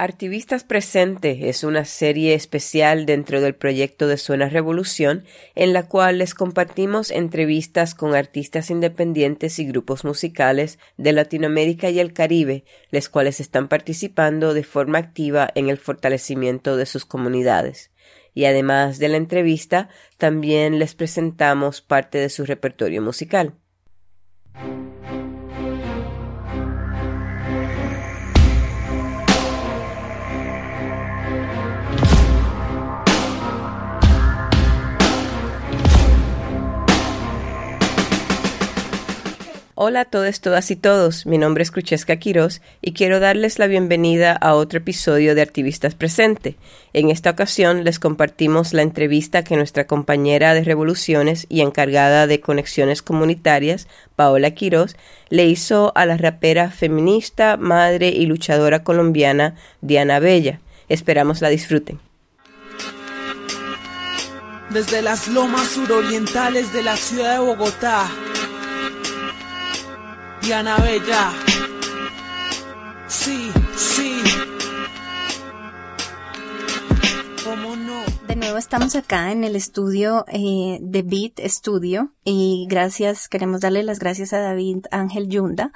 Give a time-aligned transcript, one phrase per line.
[0.00, 5.24] Artivistas Presente es una serie especial dentro del proyecto de Suena Revolución
[5.56, 11.98] en la cual les compartimos entrevistas con artistas independientes y grupos musicales de Latinoamérica y
[11.98, 17.90] el Caribe, los cuales están participando de forma activa en el fortalecimiento de sus comunidades.
[18.34, 23.54] Y además de la entrevista, también les presentamos parte de su repertorio musical.
[39.80, 41.24] Hola a todos, todas y todos.
[41.24, 45.94] Mi nombre es Cruchesca Quiroz y quiero darles la bienvenida a otro episodio de Activistas
[45.94, 46.56] Presente.
[46.92, 52.40] En esta ocasión les compartimos la entrevista que nuestra compañera de revoluciones y encargada de
[52.40, 54.96] conexiones comunitarias, Paola Quiroz,
[55.28, 60.58] le hizo a la rapera feminista, madre y luchadora colombiana Diana Bella.
[60.88, 62.00] Esperamos la disfruten.
[64.70, 68.10] Desde las lomas surorientales de la ciudad de Bogotá
[78.26, 83.82] De nuevo estamos acá en el estudio eh, de Beat Studio y gracias, queremos darle
[83.82, 85.70] las gracias a David Ángel Yunda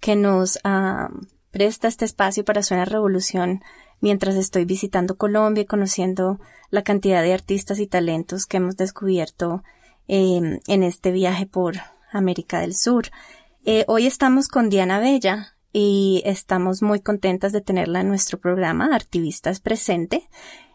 [0.00, 1.10] que nos ah,
[1.50, 3.60] presta este espacio para Suena Revolución
[4.00, 9.62] mientras estoy visitando Colombia y conociendo la cantidad de artistas y talentos que hemos descubierto
[10.08, 11.74] eh, en este viaje por
[12.10, 13.10] América del Sur.
[13.66, 18.94] Eh, hoy estamos con Diana Bella y estamos muy contentas de tenerla en nuestro programa
[18.94, 20.28] Artivistas Presente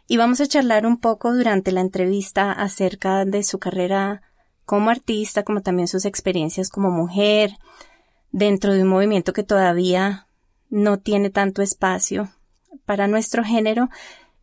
[0.07, 4.23] y vamos a charlar un poco durante la entrevista acerca de su carrera
[4.65, 7.51] como artista, como también sus experiencias como mujer
[8.31, 10.27] dentro de un movimiento que todavía
[10.71, 12.31] no tiene tanto espacio
[12.85, 13.89] para nuestro género.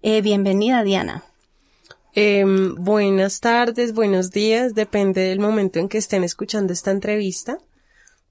[0.02, 1.24] Eh, bienvenida, Diana.
[2.12, 7.58] Em, buenas tardes, buenos días, depende del momento en que estén escuchando esta entrevista.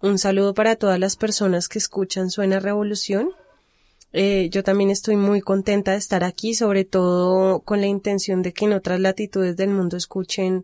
[0.05, 3.31] Un saludo para todas las personas que escuchan Suena Revolución.
[4.13, 8.53] Eh, yo también estoy muy contenta de estar aquí, sobre todo con la intención de
[8.53, 10.63] que en otras latitudes del mundo escuchen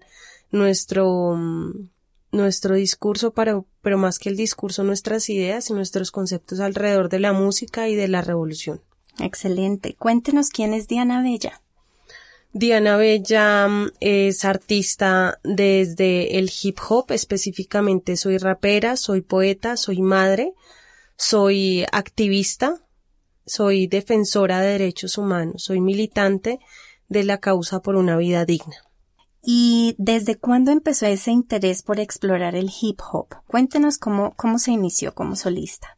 [0.52, 1.90] nuestro, mm,
[2.34, 7.18] nuestro discurso, para, pero más que el discurso, nuestras ideas y nuestros conceptos alrededor de
[7.18, 8.79] la música y de la revolución.
[9.18, 9.96] Excelente.
[9.96, 11.63] Cuéntenos quién es Diana Bella.
[12.53, 13.69] Diana Bella
[14.01, 20.53] es artista desde el hip hop, específicamente soy rapera, soy poeta, soy madre,
[21.16, 22.85] soy activista,
[23.45, 26.59] soy defensora de derechos humanos, soy militante
[27.07, 28.75] de la causa por una vida digna.
[29.41, 33.28] ¿Y desde cuándo empezó ese interés por explorar el hip hop?
[33.47, 35.95] Cuéntenos cómo, cómo se inició como solista.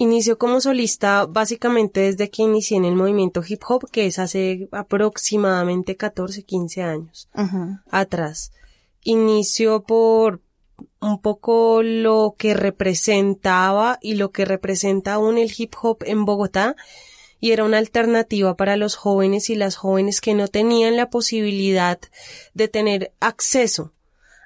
[0.00, 4.68] Inició como solista básicamente desde que inicié en el movimiento hip hop, que es hace
[4.70, 7.28] aproximadamente 14, 15 años
[7.90, 8.52] atrás.
[9.02, 10.40] Inició por
[11.00, 16.76] un poco lo que representaba y lo que representa aún el hip hop en Bogotá
[17.40, 21.98] y era una alternativa para los jóvenes y las jóvenes que no tenían la posibilidad
[22.54, 23.92] de tener acceso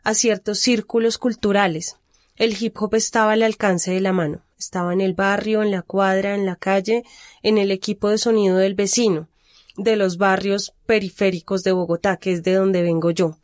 [0.02, 1.98] a ciertos círculos culturales.
[2.36, 4.40] El hip hop estaba al alcance de la mano.
[4.62, 7.04] Estaba en el barrio, en la cuadra, en la calle,
[7.42, 9.28] en el equipo de sonido del vecino,
[9.76, 13.38] de los barrios periféricos de Bogotá, que es de donde vengo yo.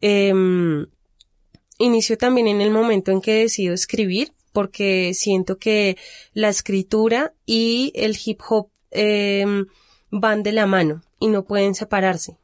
[0.00, 0.32] Eh,
[1.78, 5.96] inició también en el momento en que decido escribir, porque siento que
[6.32, 9.66] la escritura y el hip hop em,
[10.10, 12.36] van de la mano y no pueden separarse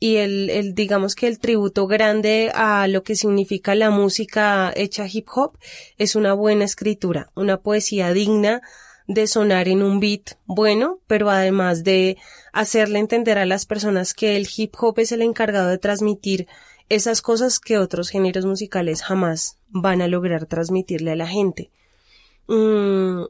[0.00, 5.06] y el, el, digamos que el tributo grande a lo que significa la música hecha
[5.10, 5.58] hip hop
[5.96, 8.62] es una buena escritura, una poesía digna
[9.08, 12.18] de sonar en un beat bueno, pero además de
[12.52, 16.46] hacerle entender a las personas que el hip hop es el encargado de transmitir
[16.88, 21.70] esas cosas que otros géneros musicales jamás van a lograr transmitirle a la gente.
[22.46, 23.24] Mm,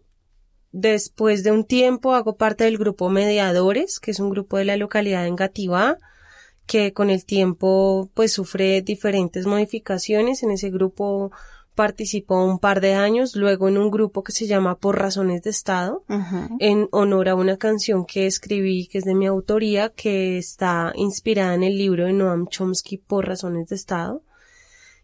[0.73, 4.77] después de un tiempo hago parte del grupo Mediadores, que es un grupo de la
[4.77, 5.99] localidad de Engativá,
[6.69, 10.45] que con el tiempo pues sufre diferentes modificaciones.
[10.45, 11.33] En ese grupo
[11.75, 15.51] participó un par de años, luego en un grupo que se llama Por Razones de
[15.51, 16.05] Estado,
[16.59, 21.55] en honor a una canción que escribí que es de mi autoría, que está inspirada
[21.55, 24.23] en el libro de Noam Chomsky Por Razones de Estado.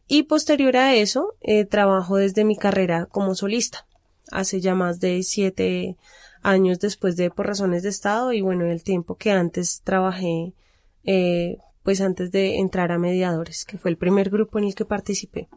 [0.07, 3.87] Y posterior a eso, eh, trabajo desde mi carrera como solista,
[4.31, 5.97] hace ya más de siete
[6.43, 10.53] años después de Por Razones de Estado y bueno, el tiempo que antes trabajé
[11.05, 14.85] eh, pues antes de entrar a Mediadores, que fue el primer grupo en el que
[14.85, 15.49] participé.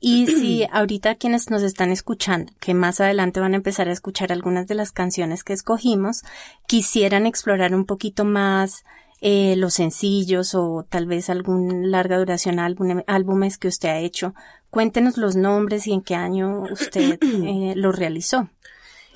[0.00, 4.32] Y si ahorita quienes nos están escuchando, que más adelante van a empezar a escuchar
[4.32, 6.22] algunas de las canciones que escogimos,
[6.66, 8.84] quisieran explorar un poquito más
[9.22, 14.34] eh, los sencillos o tal vez algún larga duración álbum, álbumes que usted ha hecho,
[14.68, 18.50] cuéntenos los nombres y en qué año usted eh, los realizó.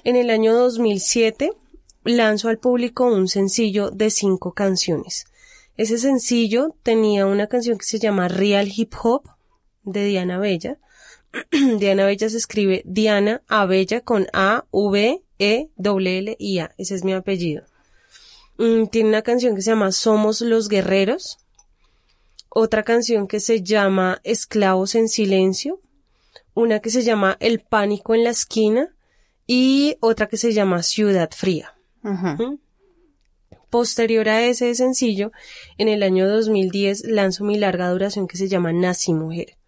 [0.04, 1.52] En el año 2007
[2.04, 5.26] lanzó al público un sencillo de cinco canciones.
[5.78, 9.28] Ese sencillo tenía una canción que se llama Real Hip Hop
[9.84, 10.76] de Diana Bella.
[11.78, 16.74] Diana Bella se escribe Diana Abella con A, V, E, W, L y A.
[16.78, 17.62] Ese es mi apellido.
[18.56, 21.38] Mm, tiene una canción que se llama Somos los Guerreros.
[22.48, 25.80] Otra canción que se llama Esclavos en Silencio.
[26.54, 28.96] Una que se llama El Pánico en la Esquina.
[29.46, 31.76] Y otra que se llama Ciudad Fría.
[33.70, 35.30] Posterior a ese sencillo,
[35.76, 39.58] en el año 2010 lanzo mi larga duración que se llama Nací Mujer.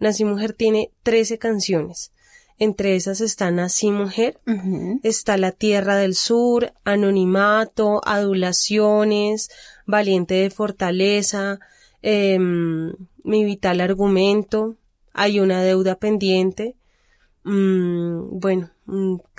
[0.00, 2.12] Nací Mujer tiene 13 canciones.
[2.58, 4.38] Entre esas está Nací Mujer,
[5.02, 9.50] está La Tierra del Sur, Anonimato, Adulaciones,
[9.84, 11.60] Valiente de Fortaleza,
[12.00, 12.94] em,
[13.24, 14.76] Mi Vital Argumento,
[15.18, 16.76] Hay una deuda pendiente,
[17.44, 18.70] mm, bueno,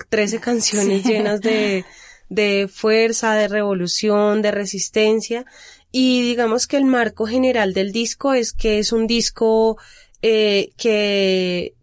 [0.08, 1.84] 13 mm, canciones llenas de,
[2.28, 5.44] de fuerza, de revolución, de resistencia.
[5.90, 9.78] Y digamos que el marco general del disco es que es un disco
[10.22, 11.74] eh, que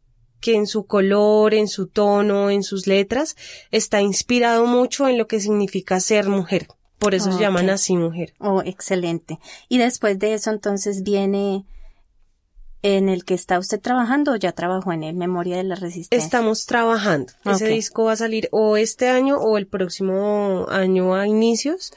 [0.46, 3.36] que en su color, en su tono, en sus letras,
[3.72, 6.68] está inspirado mucho en lo que significa ser mujer.
[7.00, 8.36] Por eso se llaman así mujer.
[8.40, 9.40] Oh, excelente.
[9.70, 11.66] Y después de eso entonces viene
[12.86, 16.24] en el que está usted trabajando o ya trabajó en el Memoria de la Resistencia?
[16.24, 17.34] Estamos trabajando.
[17.44, 21.94] Ese disco va a salir o este año o el próximo año a inicios.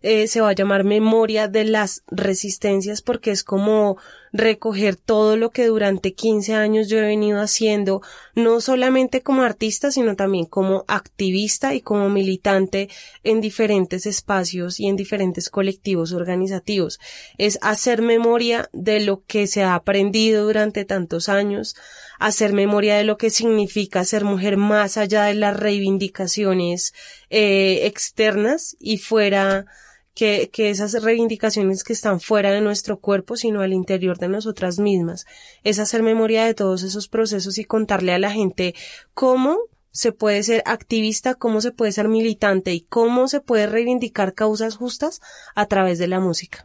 [0.00, 3.98] Eh, se va a llamar Memoria de las Resistencias porque es como
[4.32, 8.02] recoger todo lo que durante 15 años yo he venido haciendo,
[8.34, 12.88] no solamente como artista, sino también como activista y como militante
[13.24, 17.00] en diferentes espacios y en diferentes colectivos organizativos.
[17.38, 21.76] Es hacer memoria de lo que se ha aprendido durante tantos años,
[22.18, 26.94] hacer memoria de lo que significa ser mujer más allá de las reivindicaciones
[27.30, 29.66] eh, externas y fuera
[30.14, 34.78] que, que esas reivindicaciones que están fuera de nuestro cuerpo, sino al interior de nosotras
[34.78, 35.26] mismas.
[35.64, 38.74] Es hacer memoria de todos esos procesos y contarle a la gente
[39.14, 39.58] cómo
[39.92, 44.76] se puede ser activista, cómo se puede ser militante y cómo se puede reivindicar causas
[44.76, 45.20] justas
[45.54, 46.64] a través de la música.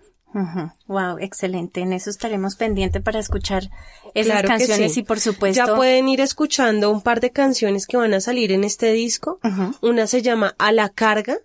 [0.88, 1.80] Wow, excelente.
[1.80, 3.70] En eso estaremos pendientes para escuchar
[4.14, 5.66] esas canciones y por supuesto.
[5.66, 9.40] Ya pueden ir escuchando un par de canciones que van a salir en este disco.
[9.82, 11.38] Una se llama A la carga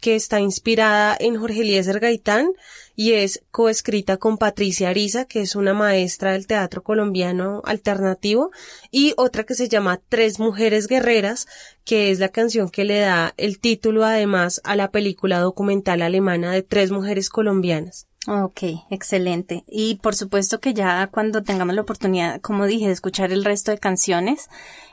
[0.00, 2.52] que está inspirada en Jorge Eliezer Gaitán
[2.94, 8.50] y es coescrita con Patricia Ariza, que es una maestra del teatro colombiano alternativo,
[8.90, 11.46] y otra que se llama Tres Mujeres Guerreras,
[11.84, 16.52] que es la canción que le da el título además a la película documental alemana
[16.52, 18.08] de Tres Mujeres Colombianas.
[18.30, 18.60] Ok,
[18.90, 19.64] excelente.
[19.66, 23.70] Y por supuesto que ya cuando tengamos la oportunidad, como dije, de escuchar el resto
[23.70, 24.50] de canciones,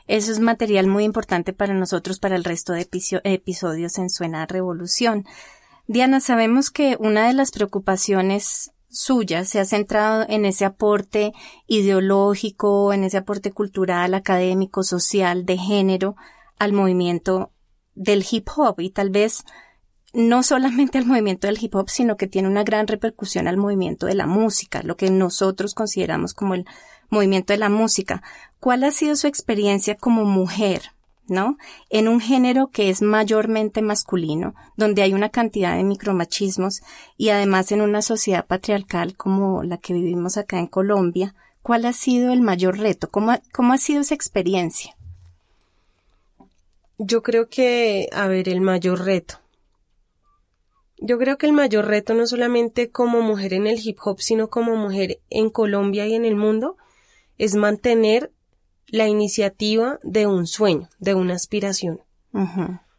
[0.08, 2.88] eso es material muy importante para nosotros para el resto de
[3.26, 5.26] episodios en Suena Revolución.
[5.86, 11.34] Diana, sabemos que una de las preocupaciones suyas se ha centrado en ese aporte
[11.68, 16.16] ideológico, en ese aporte cultural, académico, social, de género
[16.58, 17.52] al movimiento
[17.96, 19.44] del hip hop y tal vez
[20.16, 24.06] no solamente al movimiento del hip hop, sino que tiene una gran repercusión al movimiento
[24.06, 26.66] de la música, lo que nosotros consideramos como el
[27.10, 28.24] movimiento de la música.
[28.62, 30.94] ¿Cuál ha sido su experiencia como mujer,
[31.28, 31.58] no?
[31.90, 36.82] En un género que es mayormente masculino, donde hay una cantidad de micromachismos
[37.18, 41.94] y además en una sociedad patriarcal como la que vivimos acá en Colombia, ¿cuál ha
[41.94, 43.10] sido el mayor reto?
[43.12, 44.96] ¿Cómo cómo ha sido esa experiencia?
[46.98, 49.40] Yo creo que, a ver, el mayor reto
[50.98, 54.50] yo creo que el mayor reto no solamente como mujer en el hip hop, sino
[54.50, 56.78] como mujer en Colombia y en el mundo,
[57.38, 58.32] es mantener
[58.88, 62.02] la iniciativa de un sueño, de una aspiración.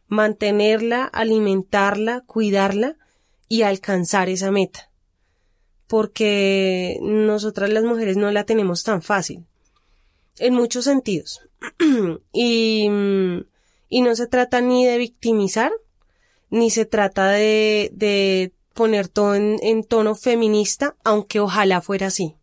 [0.09, 2.97] Mantenerla, alimentarla, cuidarla
[3.49, 4.91] y alcanzar esa meta.
[5.87, 9.45] Porque nosotras las mujeres no la tenemos tan fácil.
[10.38, 11.43] En muchos sentidos.
[12.33, 12.88] y,
[13.88, 15.73] y no se trata ni de victimizar,
[16.50, 22.37] ni se trata de, de poner todo en, tono feminista, aunque ojalá fuera así.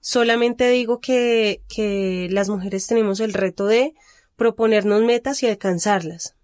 [0.00, 3.94] Solamente digo que, que las mujeres tenemos el reto de
[4.36, 6.36] proponernos metas y alcanzarlas.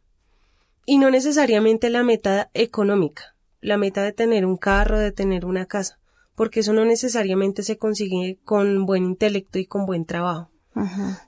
[0.85, 5.67] Y no necesariamente la meta económica, la meta de tener un carro, de tener una
[5.67, 5.99] casa.
[6.37, 10.51] porque eso no necesariamente se consigue con buen intelecto y con buen trabajo,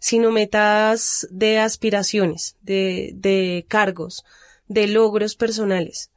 [0.01, 4.25] sino metas de aspiraciones, de, de cargos,
[4.69, 6.11] de logros personales.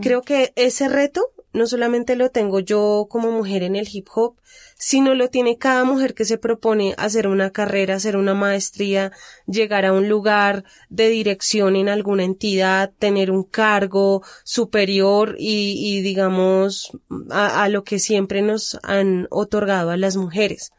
[0.00, 4.36] Creo que ese reto no solamente lo tengo yo como mujer en el hip hop,
[4.76, 9.12] sino lo tiene cada mujer que se propone hacer una carrera, hacer una maestría,
[9.46, 16.90] llegar a un lugar de dirección en alguna entidad, tener un cargo superior y, digamos,
[17.30, 20.72] a, lo que siempre nos han otorgado a las mujeres.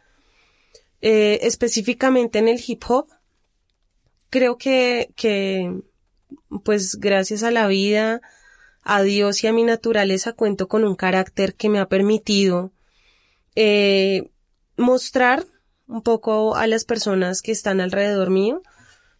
[1.01, 3.09] Eh, específicamente en el hip hop,
[4.29, 5.83] creo que, que,
[6.63, 8.21] pues gracias a la vida,
[8.83, 12.71] a Dios y a mi naturaleza cuento con un carácter que me ha permitido
[13.55, 14.31] eh,
[14.77, 15.45] mostrar
[15.87, 18.61] un poco a las personas que están alrededor mío,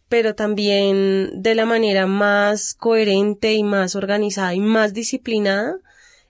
[0.08, 5.76] pero también de la manera más coherente y más organizada y más disciplinada,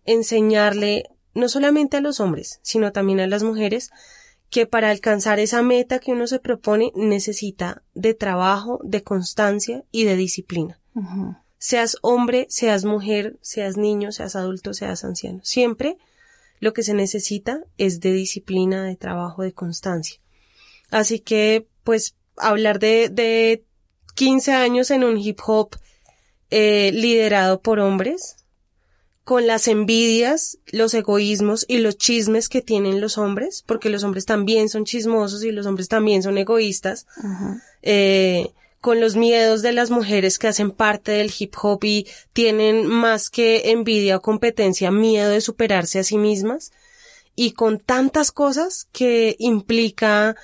[0.05, 3.91] enseñarle no solamente a los hombres, sino también a las mujeres,
[4.51, 10.05] que para alcanzar esa meta que uno se propone necesita de trabajo, de constancia y
[10.05, 10.81] de disciplina
[11.65, 15.41] seas hombre, seas mujer, seas niño, seas adulto, seas anciano.
[15.45, 15.97] Siempre
[16.61, 20.21] lo que se necesita es de disciplina, de trabajo, de constancia.
[20.91, 23.65] Así que, pues, hablar de, de
[24.15, 25.77] 15 años en un hip hop
[26.51, 28.44] eh, liderado por hombres,
[29.25, 34.27] con las envidias, los egoísmos y los chismes que tienen los hombres, porque los hombres
[34.27, 37.07] también son chismosos y los hombres también son egoístas,
[37.83, 38.51] eh,
[38.83, 43.31] con los miedos de las mujeres que hacen parte del hip hop y tienen más
[43.31, 46.71] que envidia o competencia, miedo de superarse a sí mismas
[47.35, 50.37] y con tantas cosas que implica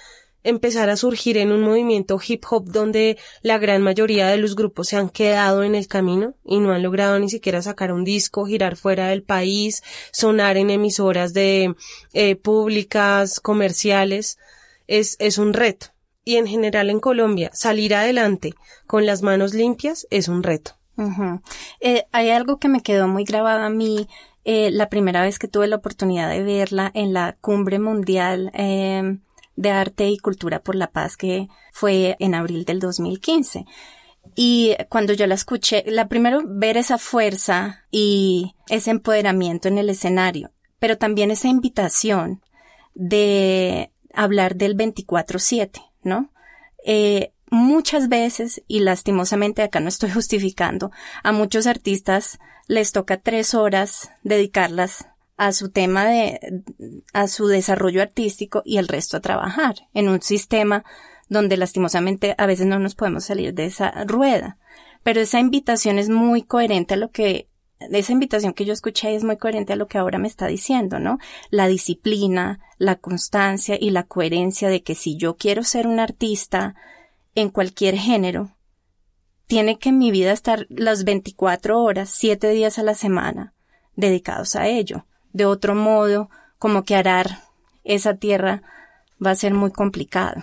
[0.42, 4.88] empezar a surgir en un movimiento hip hop donde la gran mayoría de los grupos
[4.88, 8.46] se han quedado en el camino y no han logrado ni siquiera sacar un disco,
[8.46, 9.82] girar fuera del país,
[10.12, 11.74] sonar en emisoras de
[12.12, 14.38] eh, públicas, comerciales,
[14.86, 15.88] es, es un reto
[16.24, 18.54] y en general en Colombia, salir adelante
[18.86, 20.72] con las manos limpias es un reto.
[21.80, 24.06] Eh, hay algo que me quedó muy grabado a mí
[24.44, 29.20] eh, la primera vez que tuve la oportunidad de verla en la cumbre mundial em,
[29.60, 33.66] de arte y cultura por la paz que fue en abril del 2015.
[34.34, 39.90] Y cuando yo la escuché, la primero ver esa fuerza y ese empoderamiento en el
[39.90, 42.40] escenario, pero también esa invitación
[42.94, 46.32] de hablar del 24-7, ¿no?
[46.86, 50.90] Eh, muchas veces, y lastimosamente acá no estoy justificando,
[51.22, 55.09] a muchos artistas les toca tres horas dedicarlas
[55.40, 56.62] a su tema de,
[57.14, 60.84] a su desarrollo artístico y el resto a trabajar en un sistema
[61.30, 64.58] donde lastimosamente a veces no nos podemos salir de esa rueda.
[65.02, 69.24] Pero esa invitación es muy coherente a lo que esa invitación que yo escuché es
[69.24, 71.16] muy coherente a lo que ahora me está diciendo, ¿no?
[71.48, 76.74] La disciplina, la constancia y la coherencia de que si yo quiero ser un artista
[77.34, 78.54] en cualquier género,
[79.46, 83.54] tiene que en mi vida estar las 24 horas, 7 días a la semana,
[83.96, 85.06] dedicados a ello.
[85.32, 87.44] De otro modo, como que arar
[87.84, 88.62] esa tierra
[89.24, 90.42] va a ser muy complicado.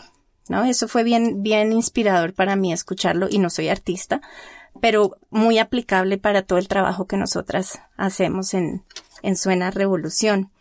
[0.49, 0.63] ¿No?
[0.63, 4.21] Eso fue bien, bien inspirador para mí escucharlo y no soy artista,
[4.79, 8.83] pero muy aplicable para todo el trabajo que nosotras hacemos en,
[9.23, 10.51] en Suena Revolución.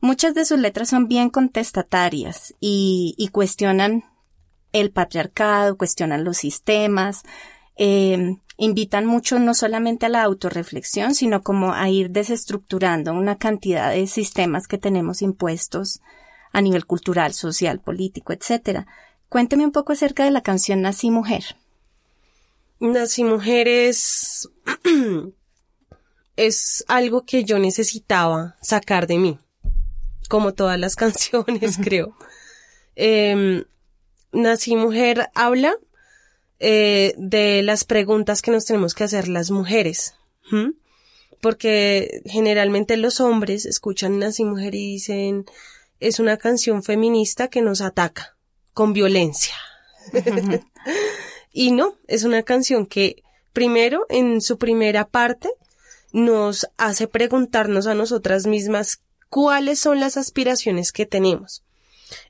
[0.00, 4.04] Muchas de sus letras son bien contestatarias y, y cuestionan
[4.72, 7.22] el patriarcado, cuestionan los sistemas,
[7.76, 13.90] eh, invitan mucho no solamente a la autorreflexión, sino como a ir desestructurando una cantidad
[13.90, 16.00] de sistemas que tenemos impuestos
[16.52, 18.86] a nivel cultural, social, político, etc.
[19.28, 21.56] Cuénteme un poco acerca de la canción Nací Mujer.
[22.80, 24.48] Nací Mujeres
[26.36, 29.38] es algo que yo necesitaba sacar de mí,
[30.28, 32.16] como todas las canciones, creo.
[32.94, 33.64] Eh,
[34.32, 35.76] Nací Mujer habla
[36.58, 40.14] eh, de las preguntas que nos tenemos que hacer las mujeres,
[41.40, 45.46] porque generalmente los hombres escuchan Nací Mujer y dicen
[45.98, 48.36] es una canción feminista que nos ataca
[48.74, 49.54] con violencia.
[51.58, 53.22] Y no, es una canción que
[53.54, 55.48] primero, en su primera parte,
[56.12, 61.64] nos hace preguntarnos a nosotras mismas cuáles son las aspiraciones que tenemos.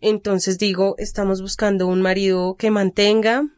[0.00, 3.48] Entonces digo, estamos buscando un marido que mantenga,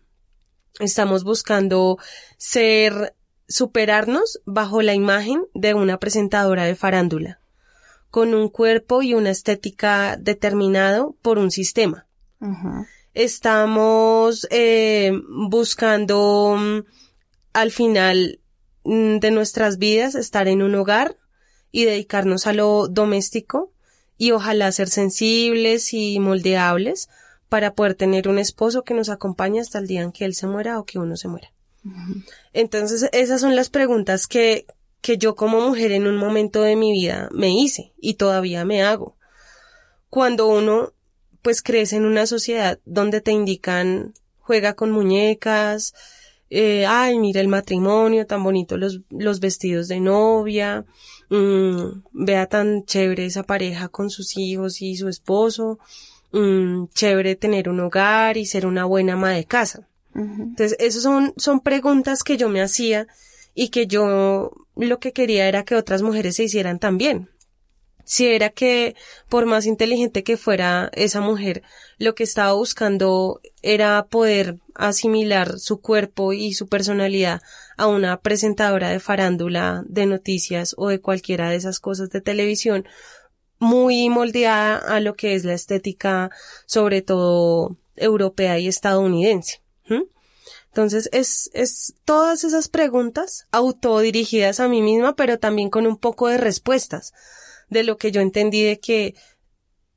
[0.81, 1.99] estamos buscando
[2.37, 3.15] ser,
[3.49, 7.41] superarnos bajo la imagen de una presentadora de farándula,
[8.11, 12.07] con un cuerpo y una estética determinado por un sistema.
[13.15, 16.79] Estamos eh, buscando mm,
[17.53, 18.41] al final
[18.85, 21.17] mm, de nuestras vidas estar en un hogar
[21.73, 23.73] y dedicarnos a lo doméstico
[24.17, 27.09] y ojalá ser sensibles y moldeables
[27.49, 30.47] para poder tener un esposo que nos acompañe hasta el día en que él se
[30.47, 31.53] muera o que uno se muera.
[32.53, 34.67] Entonces, esas son las preguntas que,
[35.01, 38.83] que yo como mujer en un momento de mi vida me hice y todavía me
[38.83, 39.17] hago.
[40.11, 40.93] Cuando uno
[41.43, 45.95] pues crece en una sociedad donde te indican juega con muñecas,
[46.51, 50.87] eh, ay, mira el matrimonio, tan bonito los, los vestidos de novia,
[51.29, 55.79] mmm, vea tan chévere esa pareja con sus hijos y su esposo,
[56.33, 59.89] mmm, chévere tener un hogar y ser una buena ama de casa.
[60.15, 63.07] Entonces, esas son, son preguntas que yo me hacía
[63.55, 67.29] y que yo lo que quería era que otras mujeres se hicieran también
[68.09, 68.97] si era que
[69.29, 71.63] por más inteligente que fuera esa mujer,
[71.99, 77.43] lo que estaba buscando era poder asimilar su cuerpo y su personalidad
[77.77, 82.87] a una presentadora de farándula, de noticias o de cualquiera de esas cosas de televisión,
[83.59, 86.31] muy moldeada a lo que es la estética,
[86.67, 89.63] sobre todo europea y estadounidense.
[90.69, 96.29] Entonces, es, es todas esas preguntas autodirigidas a mí misma, pero también con un poco
[96.29, 97.13] de respuestas
[97.69, 99.15] de lo que yo entendí de que,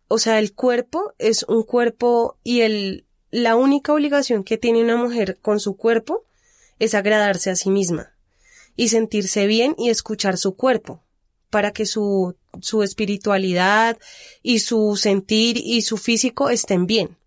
[0.07, 4.95] o sea, el cuerpo es un cuerpo y el, la única obligación que tiene una
[4.95, 6.25] mujer con su cuerpo
[6.79, 8.15] es agradarse a sí misma
[8.75, 11.03] y sentirse bien y escuchar su cuerpo
[11.51, 13.99] para que su, su espiritualidad
[14.41, 17.17] y su sentir y su físico estén bien.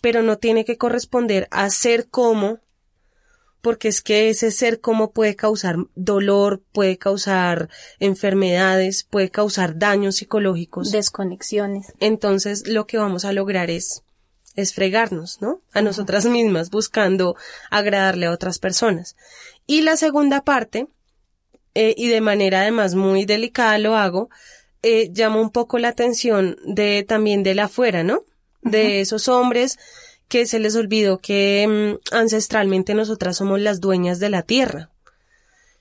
[0.00, 2.60] Pero no tiene que corresponder a ser como
[3.62, 10.16] porque es que ese ser como puede causar dolor, puede causar enfermedades, puede causar daños
[10.16, 10.90] psicológicos.
[10.90, 11.92] Desconexiones.
[12.00, 14.02] Entonces lo que vamos a lograr es,
[14.56, 15.62] es fregarnos, ¿no?
[15.72, 17.36] A nosotras mismas, buscando
[17.70, 19.16] agradarle a otras personas.
[19.64, 20.88] Y la segunda parte,
[21.74, 24.28] eh, y de manera además muy delicada lo hago,
[24.82, 28.24] eh, llama un poco la atención de también de la afuera, ¿no?
[28.62, 29.78] De esos hombres
[30.28, 34.90] que se les olvidó que mm, ancestralmente nosotras somos las dueñas de la tierra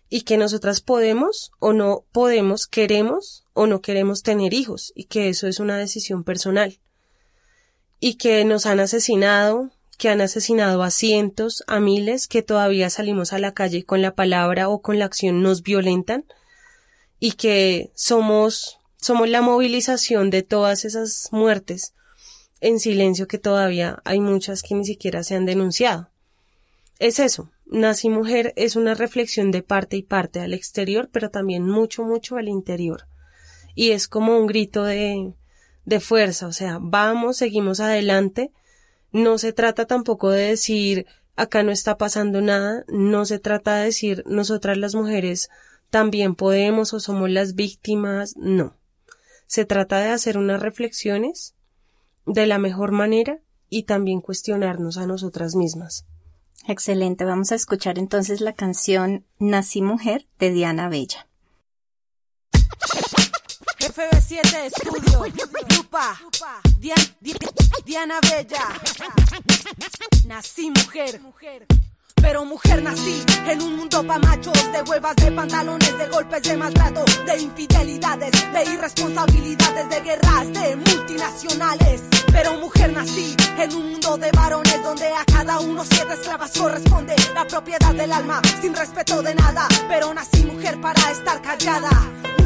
[0.10, 5.30] y que nosotras podemos o no podemos, queremos o no queremos tener hijos y que
[5.30, 6.80] eso es una decisión personal
[8.02, 13.34] y que nos han asesinado, que han asesinado a cientos, a miles, que todavía salimos
[13.34, 16.26] a la calle con la palabra o con la acción nos violentan
[17.20, 21.94] y que somos somos la movilización de todas esas muertes
[22.62, 26.10] en silencio que todavía hay muchas que ni siquiera se han denunciado.
[26.98, 31.64] Es eso, Nací Mujer es una reflexión de parte y parte al exterior, pero también
[31.64, 33.06] mucho, mucho al interior.
[33.76, 35.36] Y es como un grito de,
[35.86, 38.52] de fuerza, o sea, vamos, seguimos adelante.
[39.12, 43.86] No se trata tampoco de decir acá no está pasando nada, no se trata de
[43.86, 45.50] decir nosotras las mujeres
[45.90, 48.78] también podemos o somos las víctimas, no.
[49.46, 51.56] Se trata de hacer unas reflexiones
[52.26, 56.06] de la mejor manera y también cuestionarnos a nosotras mismas.
[56.68, 61.28] Excelente, vamos a escuchar entonces la canción Nací Mujer de Diana Bella.
[63.80, 65.26] FB7 Estudio,
[65.76, 66.18] Lupa,
[66.82, 68.66] Diana Bella.
[70.26, 71.22] Nací mujer.
[72.16, 76.58] Pero mujer nací en un mundo pa' machos, de huevas, de pantalones, de golpes, de
[76.58, 82.02] maltrato, de infidelidades, de irresponsabilidades, de guerras, de multinacionales.
[82.32, 87.16] Pero mujer nací en un mundo de varones donde a cada uno siete esclavas corresponde
[87.36, 89.68] la propiedad del alma, sin respeto de nada.
[89.88, 91.92] Pero nací mujer para estar callada.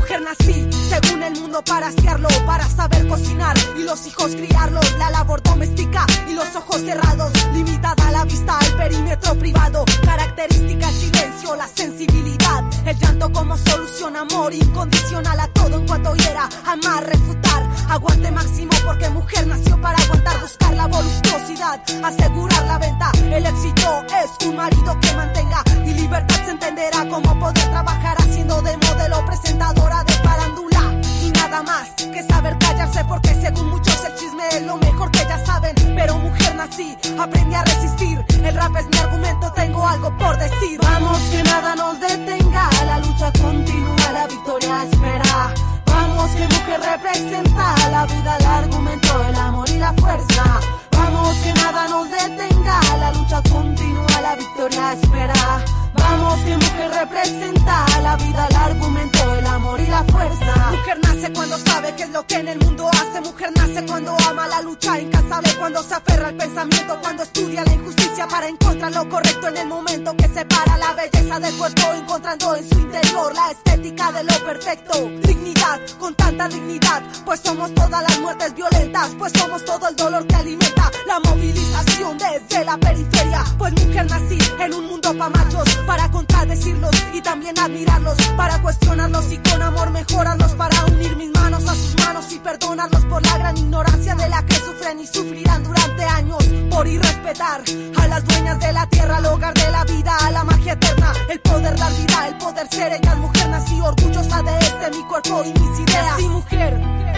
[0.05, 4.85] Mujer nací, según el mundo, para asearlo, para saber cocinar y los hijos criarlos.
[4.99, 9.83] La labor doméstica y los ojos cerrados, limitada la vista al perímetro privado.
[10.03, 16.13] Característica el silencio, la sensibilidad, el llanto como solución, amor incondicional a todo en cuanto
[16.13, 22.77] hiera, amar, refutar, aguante máximo porque mujer nació para aguantar, buscar la voluptuosidad, asegurar la
[22.77, 23.11] venta.
[23.23, 28.61] El éxito es un marido que mantenga y libertad se entenderá cómo poder trabajar haciendo
[28.61, 34.15] de modelo presentadora de parándula y nada más que saber callarse porque según muchos el
[34.15, 35.75] chisme es lo mejor que ya saben.
[35.95, 38.23] Pero mujer nací, aprendí a resistir.
[38.43, 40.79] El rap es mi argumento, tengo algo por decir.
[40.81, 45.53] Vamos que nada nos detenga, la lucha continúa, la victoria espera.
[46.15, 50.43] Vamos que mujer representa la vida, el argumento, el amor y la fuerza.
[50.91, 55.65] Vamos que nada nos detenga, la lucha continúa, la victoria espera.
[55.93, 60.71] Vamos que mujer representa la vida, el argumento, el amor y la fuerza.
[60.71, 63.19] Mujer nace cuando sabe qué es lo que en el mundo hace.
[63.19, 67.73] Mujer nace cuando ama la lucha incansable, cuando se aferra al pensamiento, cuando estudia la
[67.73, 72.55] injusticia para encontrar lo correcto en el momento que separa la belleza del cuerpo, encontrando
[72.55, 73.51] en su interior la
[74.11, 75.09] de lo perfecto.
[75.23, 80.25] Dignidad, con tanta dignidad, pues somos todas las muertes violentas, pues somos todo el dolor
[80.27, 83.43] que alimenta la movilización desde la periferia.
[83.57, 89.31] Pues mujer nací en un mundo pa' machos, para contradecirlos y también admirarlos, para cuestionarlos
[89.31, 93.37] y con amor mejorarlos, para unir mis manos a sus manos y perdonarlos por la
[93.37, 96.44] gran ignorancia de la que sufren y sufrirán durante años,
[96.75, 97.63] por irrespetar
[97.97, 101.13] a las dueñas de la tierra, al hogar de la vida, a la magia eterna,
[101.29, 105.43] el poder dar vida, el poder ser ella, mujer nací orgullosa de este mi cuerpo
[105.45, 106.05] y mis ideas.
[106.11, 106.73] Nací mujer,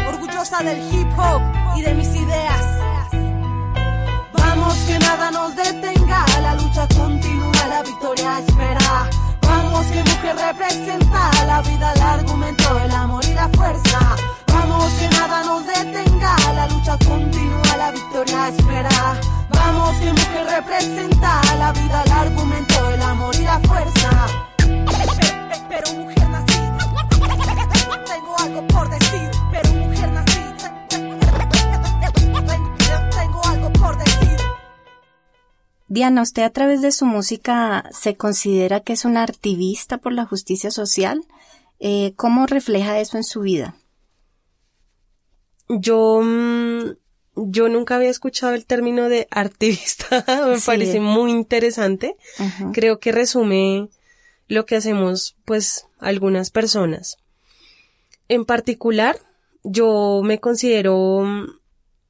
[0.10, 1.42] orgullosa del hip hop
[1.76, 2.66] y de mis ideas.
[4.34, 9.27] Vamos que nada nos detenga, la lucha continúa, la victoria espera.
[9.78, 14.16] Vamos que mujer representa la vida, el argumento, el amor y la fuerza.
[14.48, 19.20] Vamos que nada nos detenga, la lucha continúa, la victoria espera.
[19.50, 24.10] Vamos que mujer representa la vida, el argumento, el amor y la fuerza.
[25.70, 26.60] Pero mujer nací,
[28.08, 29.37] tengo algo por decir.
[35.88, 40.26] Diana, usted a través de su música se considera que es una activista por la
[40.26, 41.24] justicia social.
[41.80, 43.76] Eh, ¿Cómo refleja eso en su vida?
[45.70, 46.92] Yo, mm,
[47.36, 50.24] yo nunca había escuchado el término de activista.
[50.48, 50.66] Me Sí.
[50.66, 52.16] parece muy interesante.
[52.74, 53.90] Creo que resume
[54.48, 57.18] lo que hacemos, pues, algunas personas.
[58.30, 59.20] En particular,
[59.64, 61.48] yo me considero, mm,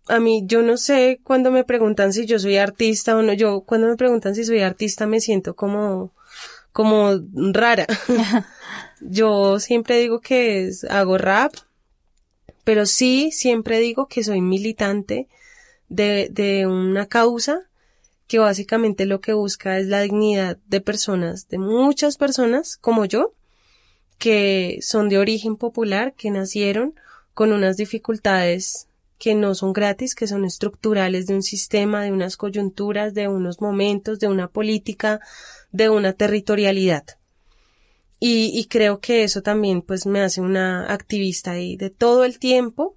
[0.10, 3.62] a mí, yo no sé cuando me preguntan si yo soy artista o no, yo
[3.62, 6.12] cuando me preguntan si soy artista me siento como,
[6.72, 7.12] como
[7.54, 7.88] rara.
[9.02, 11.54] yo siempre digo que es- hago rap,
[12.64, 15.28] pero sí siempre digo que soy militante
[15.90, 17.62] de, de una causa
[18.28, 23.34] que básicamente lo que busca es la dignidad de personas, de muchas personas como yo,
[24.18, 26.96] que son de origen popular, que nacieron
[27.34, 28.87] con unas dificultades
[29.18, 33.62] que no son gratis, que son estructurales de un sistema, de unas coyunturas, de unos
[33.62, 35.20] momentos, de una política,
[35.72, 37.06] de una territorialidad.
[38.20, 42.40] Y, y creo que eso también pues me hace una activista y de todo el
[42.40, 42.96] tiempo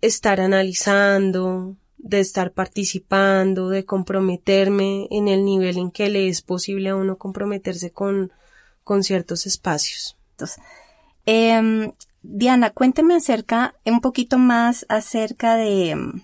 [0.00, 6.90] estar analizando, de estar participando, de comprometerme en el nivel en que le es posible
[6.90, 8.32] a uno comprometerse con,
[8.84, 10.16] con ciertos espacios.
[11.24, 11.92] Em,
[12.28, 16.22] Diana, cuénteme acerca, un poquito más acerca de, em,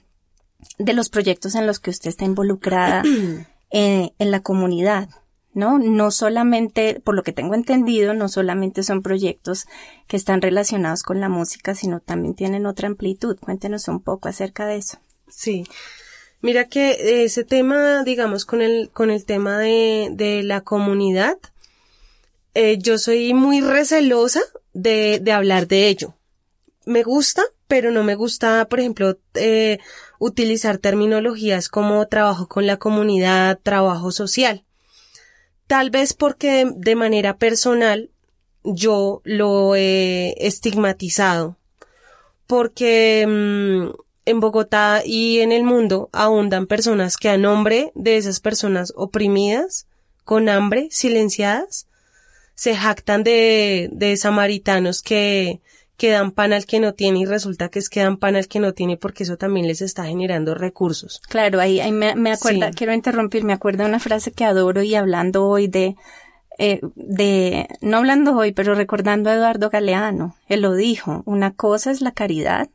[0.79, 3.03] de los proyectos en los que usted está involucrada
[3.71, 5.09] eh, en la comunidad,
[5.55, 5.79] ¿no?
[5.79, 9.67] No solamente, por lo que tengo entendido, no solamente son proyectos
[10.09, 13.39] que están relacionados con la música, sino también tienen otra amplitud.
[13.39, 14.99] Cuéntenos un poco acerca de eso.
[15.29, 15.65] Sí.
[16.41, 21.39] Mira que ese tema, digamos, con el, con el tema de, de la comunidad,
[22.55, 24.41] eh, yo soy muy recelosa
[24.73, 26.15] de, de hablar de ello.
[26.85, 29.79] Me gusta, pero no me gusta, por ejemplo, eh,
[30.19, 34.65] utilizar terminologías como trabajo con la comunidad, trabajo social.
[35.67, 38.11] Tal vez porque de, manera personal
[38.63, 41.57] yo lo he estigmatizado.
[42.47, 48.41] Porque mm, en Bogotá y en el mundo abundan personas que a nombre de esas
[48.41, 49.87] personas oprimidas,
[50.25, 51.89] con hambre, silenciadas,
[52.63, 55.61] se jactan de, de samaritanos que,
[55.97, 58.47] que dan pan al que no tiene y resulta que es que dan pan al
[58.47, 61.21] que no tiene porque eso también les está generando recursos.
[61.29, 62.61] Claro, ahí, ahí me, Sí.
[62.77, 65.97] quiero interrumpir, me acuerdo de una frase que adoro y hablando hoy de,
[66.61, 71.91] eh, de, no hablando hoy, pero recordando a Eduardo Galeano, él lo dijo, una cosa
[71.91, 72.69] es la caridad,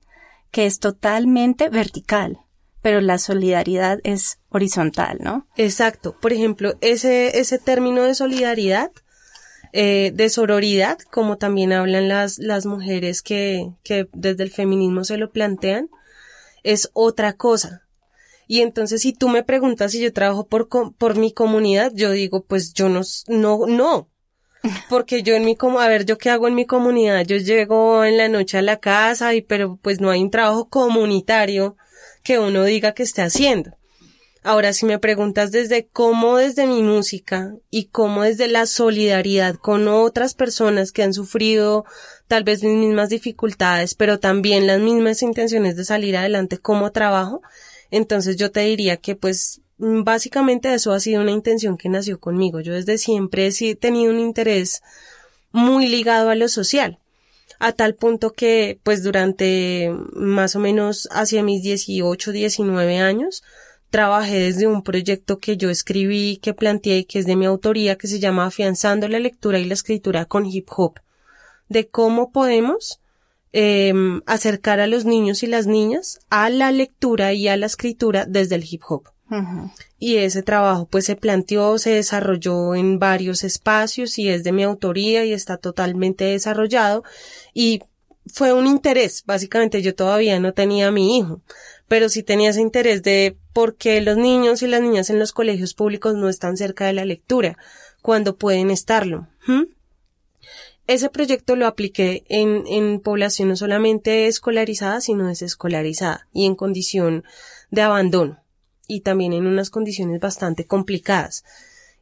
[0.51, 2.39] que es totalmente vertical,
[2.81, 5.47] pero la solidaridad es horizontal, ¿no?
[5.55, 6.13] Exacto.
[6.19, 8.91] Por ejemplo, ese, ese término de solidaridad,
[9.79, 15.17] eh, de sororidad, como también hablan las, las mujeres que, que desde el feminismo se
[15.17, 15.91] lo plantean,
[16.63, 17.83] es otra cosa.
[18.47, 22.43] Y entonces si tú me preguntas si yo trabajo por, por mi comunidad, yo digo,
[22.43, 24.09] pues yo no, no, no.
[24.89, 28.03] Porque yo en mi como, a ver, yo qué hago en mi comunidad, yo llego
[28.03, 31.77] en la noche a la casa y pero pues no hay un trabajo comunitario
[32.23, 33.76] que uno diga que esté haciendo.
[34.47, 39.89] Ahora, si me preguntas desde cómo desde mi música y cómo desde la solidaridad con
[39.89, 41.83] otras personas que han sufrido
[42.29, 47.41] tal vez mis mismas dificultades, pero también las mismas intenciones de salir adelante como trabajo,
[47.91, 52.61] entonces yo te diría que pues básicamente eso ha sido una intención que nació conmigo.
[52.61, 54.81] Yo desde siempre he tenido un interés
[55.51, 56.99] muy ligado a lo social
[57.59, 63.43] a tal punto que pues durante más o menos hacia mis 18, 19 años
[63.89, 68.07] trabajé desde un proyecto que yo escribí, que planteé, que es de mi autoría, que
[68.07, 70.99] se llama Afianzando la lectura y la escritura con hip hop,
[71.69, 72.99] de cómo podemos
[73.53, 78.25] em, acercar a los niños y las niñas a la lectura y a la escritura
[78.25, 79.09] desde el hip hop.
[79.99, 84.63] Y ese trabajo pues se planteó, se desarrolló en varios espacios y es de mi
[84.63, 87.03] autoría y está totalmente desarrollado.
[87.53, 87.81] Y
[88.31, 91.41] fue un interés, básicamente yo todavía no tenía a mi hijo,
[91.87, 95.31] pero sí tenía ese interés de por qué los niños y las niñas en los
[95.31, 97.57] colegios públicos no están cerca de la lectura,
[98.01, 99.27] cuando pueden estarlo.
[100.87, 107.23] Ese proyecto lo apliqué en, en población no solamente escolarizada, sino desescolarizada y en condición
[107.71, 108.41] de abandono
[108.87, 111.43] y también en unas condiciones bastante complicadas.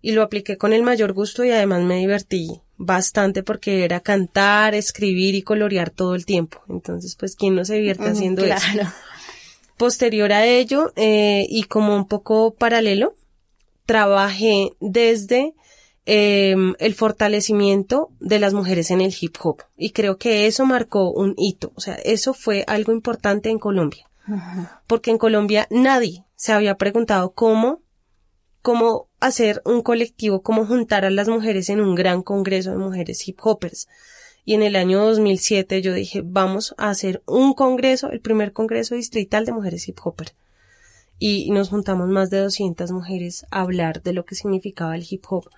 [0.01, 4.75] Y lo apliqué con el mayor gusto y además me divertí bastante porque era cantar,
[4.75, 6.61] escribir y colorear todo el tiempo.
[6.69, 8.67] Entonces, pues, ¿quién no se divierte haciendo eso?
[9.77, 13.15] Posterior a ello, eh, y como un poco paralelo,
[13.85, 15.53] trabajé desde
[16.05, 19.63] em, el fortalecimiento de las mujeres en el hip hop.
[19.75, 21.71] Y creo que eso marcó un hito.
[21.75, 24.07] O sea, eso fue algo importante en Colombia.
[24.87, 27.81] Porque en Colombia nadie se había preguntado cómo,
[28.61, 33.27] cómo hacer un colectivo, cómo juntar a las mujeres en un gran congreso de mujeres
[33.27, 33.87] hip hoppers.
[34.45, 38.93] Y en el año 2007 yo dije, vamos a hacer un congreso, el primer congreso
[38.93, 40.33] distrital de mujeres hip hopper.
[41.17, 45.25] Y nos juntamos más de 200 mujeres a hablar de lo que significaba el hip
[45.29, 45.49] hop.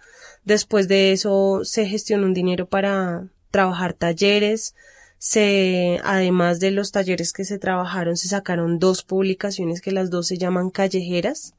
[0.46, 4.74] Después de eso se gestionó un dinero para trabajar talleres,
[5.18, 10.28] se, además de los talleres que se trabajaron, se sacaron dos publicaciones que las dos
[10.28, 11.56] se llaman Callejeras.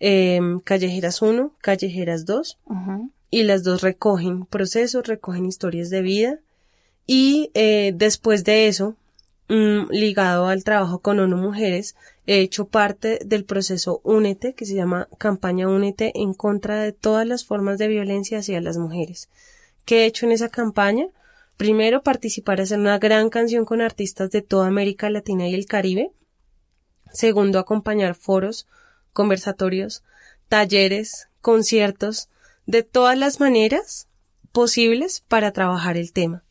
[0.00, 2.58] Em, Callejeras 1, Callejeras 2.
[3.30, 6.38] Y las dos recogen procesos, recogen historias de vida.
[7.06, 8.96] Y eh, después de eso,
[9.48, 14.74] mm, ligado al trabajo con ONU Mujeres, he hecho parte del proceso Únete, que se
[14.74, 19.28] llama Campaña Únete en contra de todas las formas de violencia hacia las mujeres.
[19.84, 21.08] ¿Qué he hecho en esa campaña?
[21.56, 26.12] Primero, participar en una gran canción con artistas de toda América Latina y el Caribe.
[27.10, 28.68] Segundo, acompañar foros,
[29.12, 30.04] conversatorios,
[30.48, 32.28] talleres, conciertos,
[32.68, 34.08] de todas las maneras
[34.52, 36.44] posibles para trabajar el tema.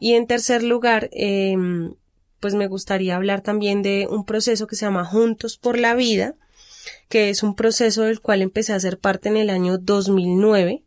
[0.00, 1.94] Y en tercer lugar, em,
[2.40, 6.34] pues me gustaría hablar también de un proceso que se llama Juntos por la Vida,
[7.08, 10.84] que es un proceso del cual empecé a ser parte en el año 2009.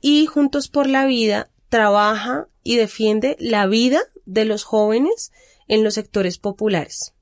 [0.00, 5.30] Y Juntos por la Vida trabaja y defiende la vida de los jóvenes
[5.68, 7.12] en los sectores populares.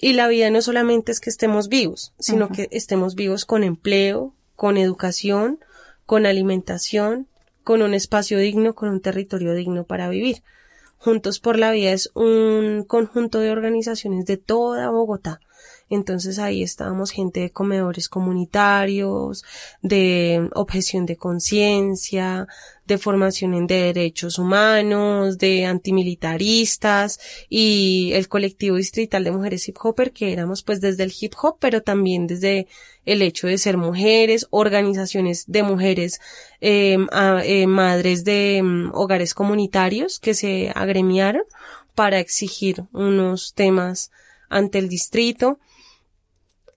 [0.00, 4.34] Y la vida no solamente es que estemos vivos, sino que estemos vivos con empleo,
[4.56, 5.60] con educación,
[6.06, 7.28] con alimentación,
[7.64, 10.42] con un espacio digno, con un territorio digno para vivir.
[10.98, 15.40] Juntos por la Vida es un conjunto de organizaciones de toda Bogotá
[15.88, 19.44] entonces ahí estábamos gente de comedores comunitarios,
[19.82, 22.48] de objeción de conciencia,
[22.86, 30.12] de formación en derechos humanos, de antimilitaristas y el colectivo distrital de mujeres hip hopper
[30.12, 32.66] que éramos pues desde el hip hop, pero también desde
[33.06, 36.20] el hecho de ser mujeres, organizaciones de mujeres,
[36.60, 37.06] em,
[37.44, 41.44] eh, madres de em, hogares comunitarios que se agremiaron
[41.94, 44.10] para exigir unos temas
[44.50, 45.58] ante el distrito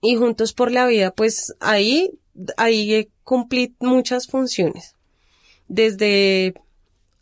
[0.01, 2.11] y Juntos por la Vida, pues ahí,
[2.55, 4.95] ahí cumplí muchas funciones.
[5.67, 6.53] Desde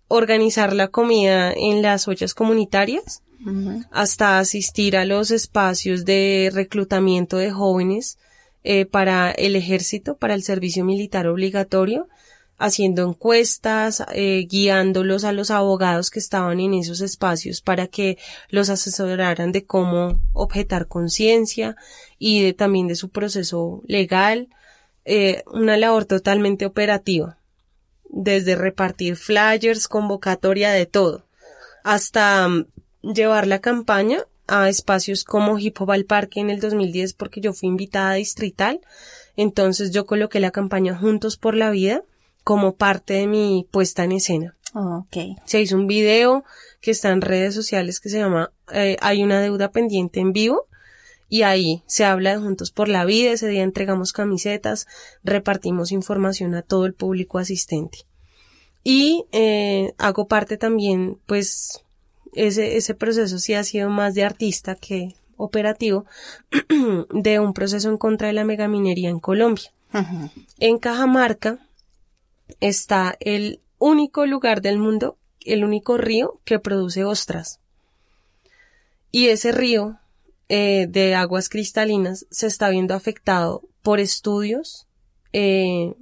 [0.08, 3.24] organizar la comida en las ollas comunitarias,
[3.92, 8.18] hasta asistir a los espacios de reclutamiento de jóvenes
[8.70, 12.10] eh, para el ejército, para el servicio militar obligatorio,
[12.58, 18.18] haciendo encuestas, eh, guiándolos a los abogados que estaban en esos espacios para que
[18.50, 21.78] los asesoraran de cómo objetar conciencia
[22.20, 24.50] y también de su proceso legal,
[25.06, 27.38] eh, una labor totalmente operativa,
[28.10, 31.26] desde repartir flyers, convocatoria de todo,
[31.86, 32.66] hasta mm,
[33.14, 37.54] llevar la campaña a espacios como Hip Hop al Parque en el 2010 porque yo
[37.54, 38.82] fui invitada distrital,
[39.36, 42.04] entonces yo coloqué la campaña Juntos por la Vida,
[42.44, 44.56] como parte de mi puesta en escena.
[44.74, 45.36] okay.
[45.46, 46.46] Se hizo un video
[46.80, 50.68] que está en redes sociales que se llama eh, Hay una deuda pendiente en vivo
[51.28, 53.32] y ahí se habla de Juntos por la Vida.
[53.32, 54.88] Ese día entregamos camisetas,
[55.24, 58.06] repartimos información a todo el público asistente.
[58.82, 61.84] Y eh, hago parte también, pues,
[62.38, 66.06] ese, ese proceso sí ha sido más de artista que operativo
[67.12, 69.72] de un proceso en contra de la megaminería en Colombia.
[70.60, 71.60] En Cajamarca
[72.60, 77.60] está el único lugar del mundo, el único río que produce ostras.
[79.12, 80.00] Y ese río
[80.50, 84.88] eh, de aguas cristalinas se está viendo afectado por estudios
[85.34, 85.96] eh,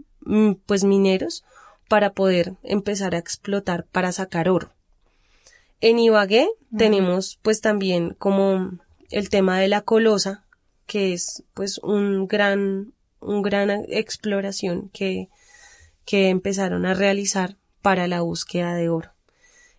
[0.66, 1.44] pues mineros
[1.88, 4.75] para poder empezar a explotar para sacar oro.
[5.82, 10.46] En Ibagué tenemos pues también como el tema de la colosa,
[10.86, 15.30] que es pues un gran, un gran exploración que,
[16.06, 19.12] que empezaron a realizar para la búsqueda de oro.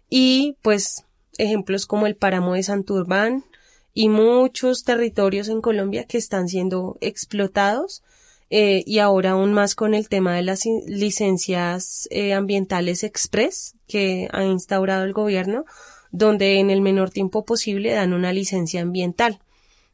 [0.09, 1.04] Y pues
[1.38, 3.44] ejemplos como el páramo de Santurbán
[3.92, 8.02] y muchos territorios en Colombia que están siendo explotados
[8.48, 14.28] eh, y ahora aún más con el tema de las licencias eh, ambientales express que
[14.32, 15.64] ha instaurado el gobierno,
[16.12, 19.40] donde en el menor tiempo posible dan una licencia ambiental.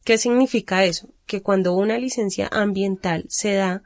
[0.05, 1.09] ¿Qué significa eso?
[1.27, 3.83] Que cuando una licencia ambiental se da,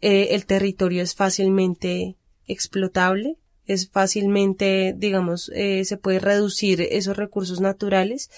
[0.00, 2.14] eh, el territorio es fácilmente
[2.46, 8.28] explotable, es fácilmente, digamos, se puede reducir esos recursos naturales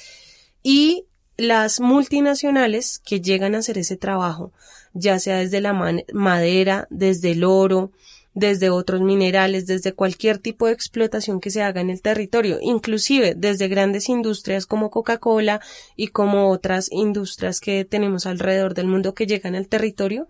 [0.62, 4.52] y las multinacionales que llegan a hacer ese trabajo,
[4.98, 5.72] ya sea desde la
[6.12, 7.92] madera, desde el oro,
[8.36, 13.34] desde otros minerales, desde cualquier tipo de explotación que se haga en el territorio, inclusive
[13.34, 15.60] desde grandes industrias como Coca-Cola
[15.96, 20.28] y como otras industrias que tenemos alrededor del mundo que llegan al territorio,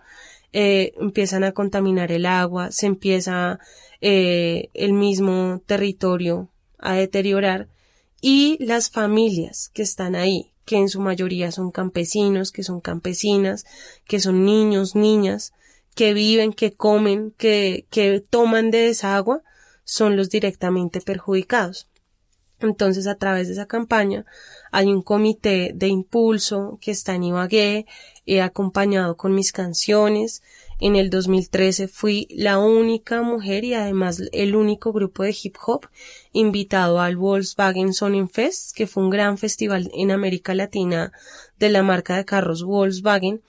[0.53, 3.59] eh, empiezan a contaminar el agua, se empieza
[4.01, 6.49] eh, el mismo territorio
[6.79, 7.69] a deteriorar
[8.21, 13.65] y las familias que están ahí, que en su mayoría son campesinos, que son campesinas,
[14.05, 15.55] que son niños, niñas,
[15.95, 19.43] que viven, que comen, que, que toman de esa agua,
[19.85, 21.89] son los directamente perjudicados.
[22.59, 24.27] Entonces, a través de esa campaña,
[24.73, 27.87] hay un comité de impulso que está en Ibagué,
[28.25, 30.43] he acompañado con mis canciones,
[30.79, 35.87] en el 2013 fui la única mujer y además el único grupo de hip hop
[36.33, 41.13] invitado al Volkswagen Sonnenfest, que fue un gran festival en América Latina
[41.59, 43.43] de la marca de carros Volkswagen.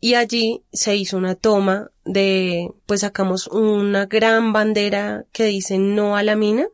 [0.00, 6.16] Y allí se hizo una toma de, pues sacamos una gran bandera que dice no
[6.16, 6.66] a la mina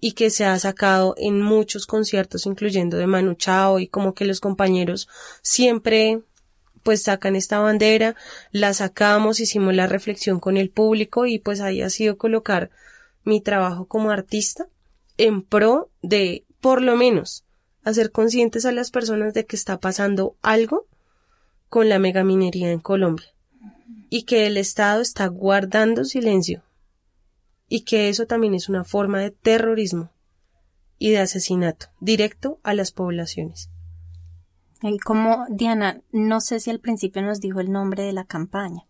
[0.00, 4.24] y que se ha sacado en muchos conciertos, incluyendo de Manu Chao y como que
[4.24, 5.08] los compañeros
[5.42, 6.22] siempre
[6.86, 8.14] pues sacan esta bandera,
[8.52, 12.70] la sacamos, hicimos la reflexión con el público y pues ahí ha sido colocar
[13.24, 14.68] mi trabajo como artista
[15.18, 17.44] en pro de, por lo menos,
[17.82, 20.86] hacer conscientes a las personas de que está pasando algo
[21.68, 23.34] con la megaminería en Colombia
[24.08, 26.62] y que el Estado está guardando silencio
[27.68, 30.12] y que eso también es una forma de terrorismo
[31.00, 33.70] y de asesinato directo a las poblaciones.
[35.04, 38.84] Como, Diana, no sé si al principio nos dijo el nombre de la campaña.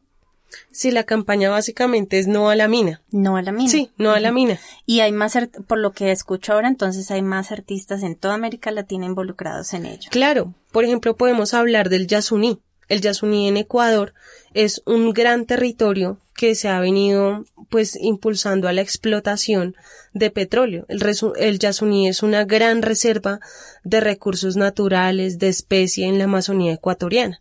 [0.71, 3.03] Sí, la campaña básicamente es no a la mina.
[3.11, 3.71] No a la mina.
[3.71, 4.59] Sí, no a la mina.
[4.85, 8.71] Y hay más, por lo que escucho ahora, entonces hay más artistas en toda América
[8.71, 10.09] Latina involucrados en ello.
[10.11, 12.61] Claro, por ejemplo, podemos hablar del Yasuní.
[12.89, 14.15] El Yasuní en Ecuador
[14.55, 19.75] es un gran territorio que se ha venido pues impulsando a la explotación
[20.17, 20.87] de petróleo.
[20.89, 21.03] El,
[21.37, 23.41] el Yasuní es una gran reserva
[23.85, 27.41] de recursos naturales, de especie en la Amazonía ecuatoriana.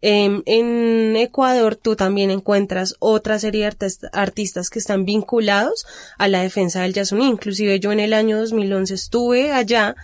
[0.00, 5.86] Em, en Ecuador tú también encuentras otra serie de artistas que están vinculados
[6.18, 7.26] a la defensa del Yasuní.
[7.26, 9.96] Inclusive yo en el año 2011 estuve allá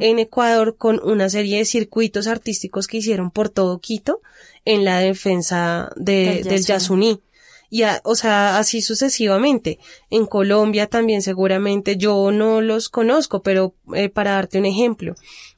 [0.00, 4.20] en Ecuador con una serie de circuitos artísticos que hicieron por todo Quito
[4.64, 7.20] en la defensa de, del Yasuní
[7.72, 9.78] y o sea, así sucesivamente.
[10.10, 15.14] En Colombia también seguramente yo no los conozco, pero eh, para darte un ejemplo,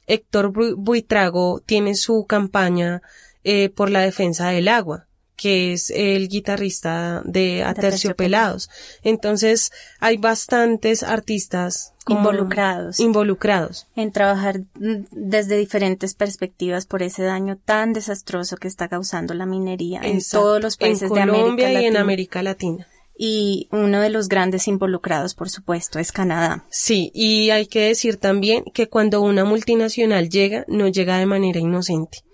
[0.07, 3.01] Héctor Buitrago tiene su campaña
[3.43, 5.04] eh, por la defensa del agua
[5.35, 8.69] que es el guitarrista de Aterciopelados.
[9.03, 12.99] Entonces, hay bastantes artistas involucrados.
[12.99, 13.87] Involucrados.
[13.95, 20.01] En trabajar desde diferentes perspectivas por ese daño tan desastroso que está causando la minería
[20.03, 21.81] en todos los países de América Latina.
[21.81, 22.87] y en América Latina.
[23.17, 26.65] Y uno de los grandes involucrados, por supuesto, es Canadá.
[26.69, 31.59] Sí, y hay que decir también que cuando una multinacional llega, no llega de manera
[31.59, 32.24] inocente.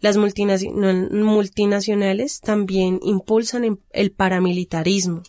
[0.00, 5.22] Las multinacionales también impulsan el paramilitarismo,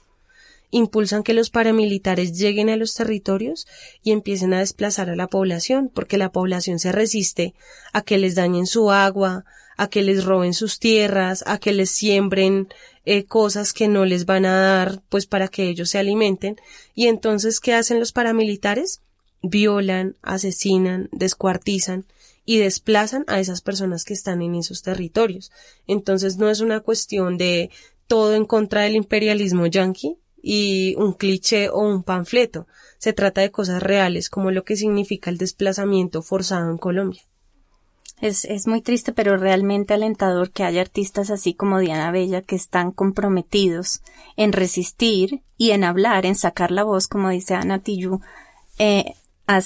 [0.70, 3.68] impulsan que los paramilitares lleguen a los territorios
[4.02, 7.54] y empiecen a desplazar a la población, porque la población se resiste
[7.92, 9.44] a que les dañen su agua,
[9.76, 12.70] a que les roben sus tierras, a que les siembren
[13.04, 16.56] eh, cosas que no les van a dar, pues para que ellos se alimenten.
[16.96, 19.02] Y entonces, ¿qué hacen los paramilitares?
[19.42, 22.06] Violan, asesinan, descuartizan
[22.46, 25.52] y desplazan a esas personas que están en esos territorios.
[25.88, 27.70] Entonces no es una cuestión de
[28.08, 32.68] todo en contra del imperialismo yanqui y un cliché o un panfleto.
[32.98, 37.22] Se trata de cosas reales como lo que significa el desplazamiento forzado en Colombia.
[38.20, 42.56] Es, es muy triste, pero realmente alentador que haya artistas así como Diana Bella que
[42.56, 44.02] están comprometidos
[44.36, 48.24] en resistir y en hablar, en sacar la voz, como dice Ana Tijoux,
[48.78, 49.16] eh,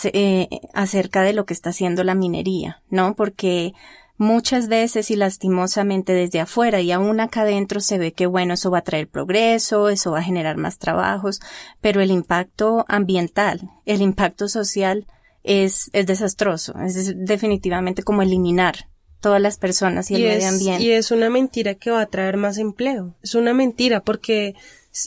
[0.05, 3.15] eh, acerca de lo que está haciendo la minería, ¿no?
[3.15, 3.73] Porque
[4.17, 8.71] muchas veces y lastimosamente desde afuera y aún acá adentro se ve que bueno, eso
[8.71, 11.41] va a traer progreso, eso va a generar más trabajos,
[11.81, 15.05] pero el impacto ambiental, el impacto social
[15.43, 16.73] es, es desastroso.
[16.79, 20.83] Es definitivamente como eliminar todas las personas y, el medio ambiente.
[20.83, 23.15] Y es una mentira que va a traer más empleo.
[23.23, 24.55] Es una mentira porque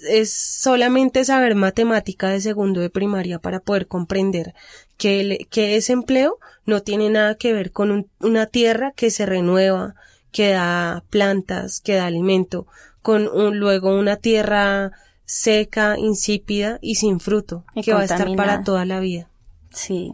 [0.08, 4.54] es solamente saber matemática de segundo de primaria para poder comprender
[4.96, 9.94] que, que ese empleo no tiene nada que ver con una tierra que se renueva,
[10.30, 12.66] que da plantas, que da alimento,
[13.02, 14.92] con un, luego una tierra
[15.24, 19.28] seca, insípida y sin fruto, que va a estar para toda la vida.
[19.70, 20.12] Sí,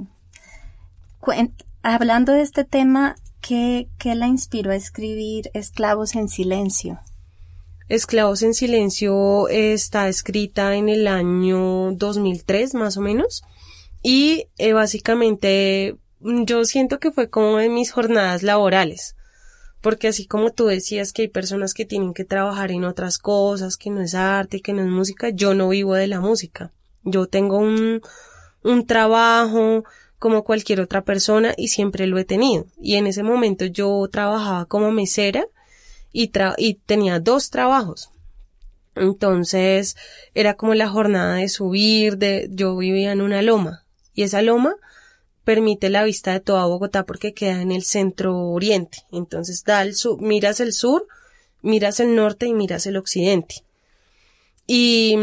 [1.82, 7.00] hablando de este tema, ¿qué, ¿qué la inspiró a escribir Esclavos en Silencio?
[7.89, 13.43] Esclavos en Silencio está escrita en el año 2003 más o menos
[14.03, 19.16] y eh, básicamente yo siento que fue como de mis jornadas laborales
[19.82, 23.76] porque así como tú decías que hay personas que tienen que trabajar en otras cosas,
[23.76, 26.72] que no es arte, que no es música, yo no vivo de la música.
[27.03, 28.01] Yo tengo un,
[28.62, 29.85] un trabajo,
[30.18, 32.64] como cualquier otra persona y siempre lo he tenido.
[32.80, 35.47] Y en ese momento yo trabajaba como mesera
[36.14, 38.10] y, y tenía dos trabajos.
[38.94, 39.96] Entonces
[40.34, 43.84] era como la jornada de subir, de, yo vivía en una loma
[44.14, 44.76] y esa loma
[45.44, 48.98] permite la vista de toda Bogotá porque queda en el centro oriente.
[49.12, 51.06] Entonces da el sur, miras el sur,
[51.60, 53.56] miras el norte y miras el occidente.
[54.66, 55.16] Y,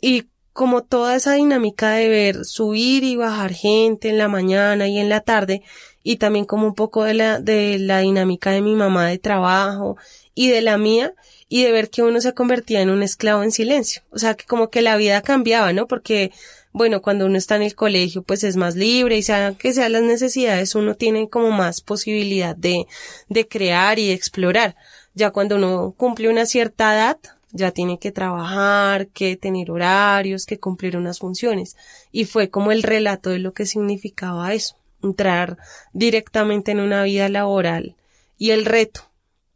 [0.00, 4.98] y como toda esa dinámica de ver subir y bajar gente en la mañana y
[4.98, 5.62] en la tarde
[6.02, 9.96] y también como un poco de la, de la dinámica de mi mamá de trabajo
[10.34, 11.14] y de la mía
[11.48, 14.02] y de ver que uno se convertía en un esclavo en silencio.
[14.10, 15.86] O sea, que como que la vida cambiaba, ¿no?
[15.86, 16.32] Porque,
[16.72, 19.92] bueno, cuando uno está en el colegio, pues es más libre y sea que sean
[19.92, 22.86] las necesidades, uno tiene como más posibilidad de,
[23.28, 24.76] de crear y de explorar.
[25.14, 27.18] Ya cuando uno cumple una cierta edad,
[27.52, 31.76] ya tiene que trabajar, que tener horarios, que cumplir unas funciones.
[32.12, 35.58] Y fue como el relato de lo que significaba eso, entrar
[35.92, 37.96] directamente en una vida laboral
[38.38, 39.09] y el reto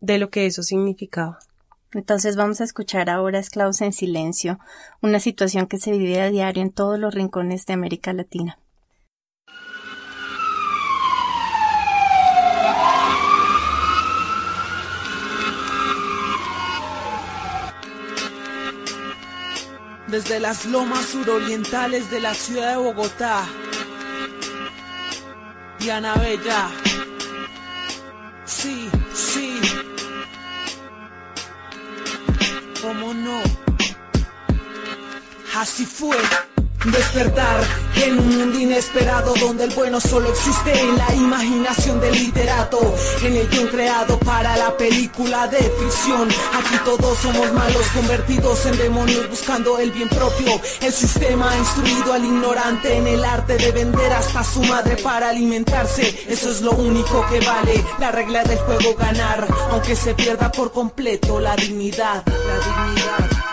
[0.04, 1.38] de lo que eso significaba.
[1.92, 4.58] Entonces vamos a escuchar ahora Esclavos en Silencio,
[5.00, 8.58] una situación que se vive a diario en todos los rincones de América Latina.
[20.06, 23.44] desde las lomas surorientales de la ciudad de Bogotá.
[25.80, 26.70] Diana Bella.
[28.44, 29.03] Sí, sí.
[32.84, 33.40] ¿Cómo no?
[35.54, 36.18] Así fue.
[36.84, 37.64] Despertar
[37.96, 43.36] en un mundo inesperado donde el bueno solo existe en la imaginación del literato, en
[43.36, 46.28] el guion creado para la película de ficción.
[46.52, 50.60] Aquí todos somos malos convertidos en demonios buscando el bien propio.
[50.82, 55.30] El sistema ha instruido al ignorante en el arte de vender hasta su madre para
[55.30, 56.24] alimentarse.
[56.28, 57.82] Eso es lo único que vale.
[57.98, 63.44] La regla del juego ganar, aunque se pierda por completo la dignidad, la dignidad.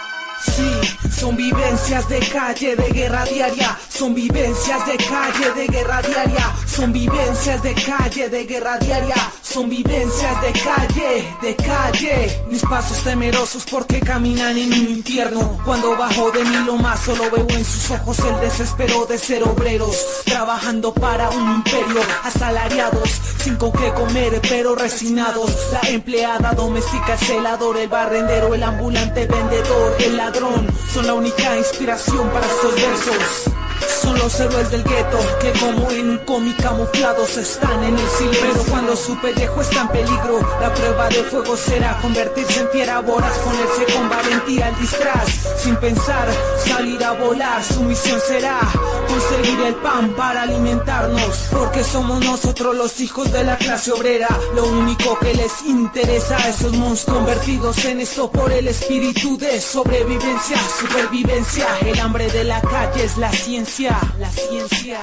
[0.44, 3.78] Sí, son vivencias de calle, de guerra diaria.
[3.90, 6.52] Son vivencias de calle, de guerra diaria.
[6.66, 9.32] Son vivencias de calle, de guerra diaria.
[9.44, 12.44] Son vivencias de calle, de calle.
[12.50, 15.60] Mis pasos temerosos porque caminan en un infierno.
[15.64, 19.44] Cuando bajo de mí lo más solo veo en sus ojos el desespero de ser
[19.44, 20.24] obreros.
[20.26, 23.10] Trabajando para un imperio, asalariados,
[23.44, 25.52] sin con qué comer, pero resignados.
[25.72, 30.68] La empleada doméstica, el celador, el barrendero, el ambulante vendedor, el ladrón.
[31.12, 33.71] La única inspiración para estos versos.
[34.02, 38.42] Son los héroes del gueto que como en un cómic camuflados están en el silencio.
[38.42, 43.00] Pero cuando su pellejo está en peligro, la prueba de fuego será convertirse en fiera
[43.00, 46.28] voraz, ponerse con valentía al disfraz, sin pensar,
[46.66, 47.64] salir a volar.
[47.64, 48.60] Su misión será
[49.08, 54.28] conseguir el pan para alimentarnos, porque somos nosotros los hijos de la clase obrera.
[54.56, 59.60] Lo único que les interesa a esos monstruos convertidos en esto por el espíritu de
[59.60, 61.68] sobrevivencia, supervivencia.
[61.86, 65.00] El hambre de la calle es la ciencia la ciencia.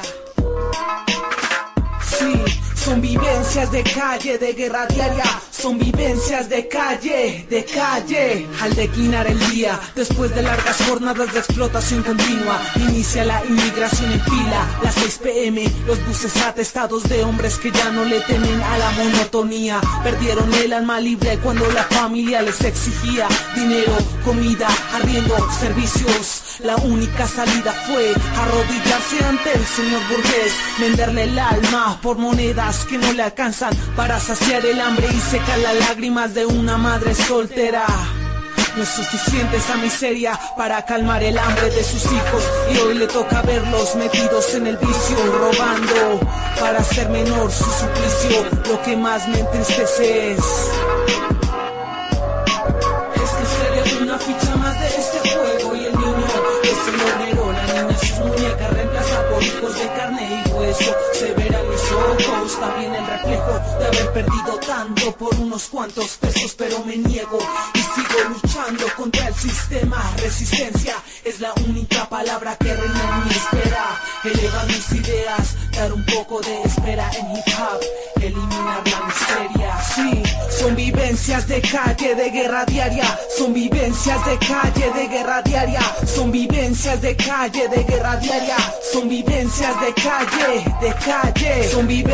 [2.03, 2.35] Sí,
[2.75, 5.25] son vivencias de calle, de guerra diaria,
[5.61, 8.47] son vivencias de calle, de calle.
[8.63, 14.21] Al declinar el día, después de largas jornadas de explotación continua, inicia la inmigración en
[14.21, 18.79] fila, las 6 pm, los buses atestados de hombres que ya no le temen a
[18.79, 26.59] la monotonía, perdieron el alma libre cuando la familia les exigía dinero, comida, arriendo, servicios.
[26.61, 32.99] La única salida fue arrodillarse ante el señor burgués, venderle el alma por monedas que
[32.99, 35.21] no le alcanzan para saciar el hambre y
[35.57, 37.87] las lágrimas de una madre soltera.
[38.77, 43.07] No es suficiente esa miseria para calmar el hambre de sus hijos y hoy le
[43.07, 46.21] toca verlos metidos en el vicio, robando
[46.61, 48.47] para hacer menor su suplicio.
[48.69, 50.39] Lo que más me entristece es
[53.15, 56.27] es que sería una ficha más de este juego y el niño
[56.63, 61.08] es el obrero, la niña sus muñecas reemplaza por hijos de carne y hueso.
[62.27, 67.39] Ojos, también el reflejo de haber perdido tanto por unos cuantos pesos, pero me niego
[67.75, 70.03] y sigo luchando contra el sistema.
[70.16, 74.01] Resistencia es la única palabra que reina mi espera.
[74.25, 77.81] Elevar mis ideas, dar un poco de espera en hip hop,
[78.23, 79.79] eliminar la miseria.
[79.95, 80.23] Sí,
[80.59, 83.19] son vivencias de calle, de guerra diaria.
[83.37, 85.81] Son vivencias de calle, de guerra diaria.
[86.05, 88.57] Son vivencias de calle, de guerra diaria.
[88.93, 91.69] Son vivencias de calle, de calle.
[91.71, 92.08] Son vivencias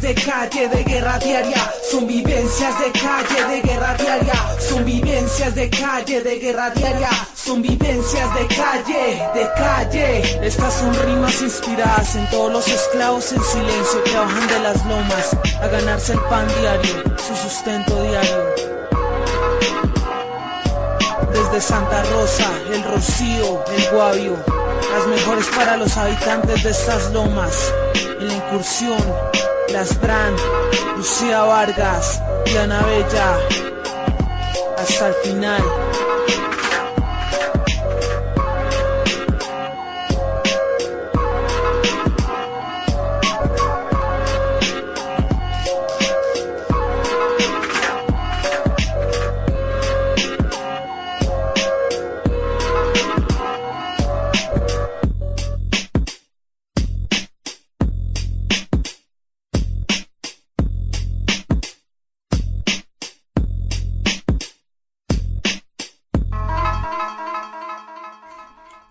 [0.00, 1.72] de calle, de guerra diaria.
[1.90, 4.34] Son vivencias de calle, de guerra diaria.
[4.60, 7.10] Son vivencias de calle, de guerra diaria.
[7.34, 10.46] Son vivencias de calle, de calle.
[10.46, 15.36] Estas son rimas inspiradas en todos los esclavos en silencio que bajan de las lomas
[15.60, 18.54] a ganarse el pan diario, su sustento diario.
[21.32, 24.36] Desde Santa Rosa, el Rocío, el Guavio,
[24.92, 27.72] las mejores para los habitantes de estas lomas.
[28.20, 28.98] En la incursión,
[29.72, 30.36] las Bran,
[30.98, 33.38] Lucía Vargas, Diana Bella,
[34.76, 35.62] hasta el final.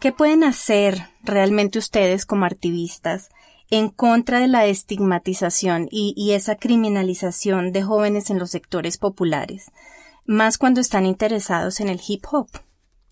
[0.10, 3.30] ¿Qué pueden hacer realmente ustedes como activistas
[3.70, 9.70] en contra de la estigmatización y, esa criminalización de jóvenes en los sectores populares,
[10.26, 12.48] más cuando están interesados en el hip hop?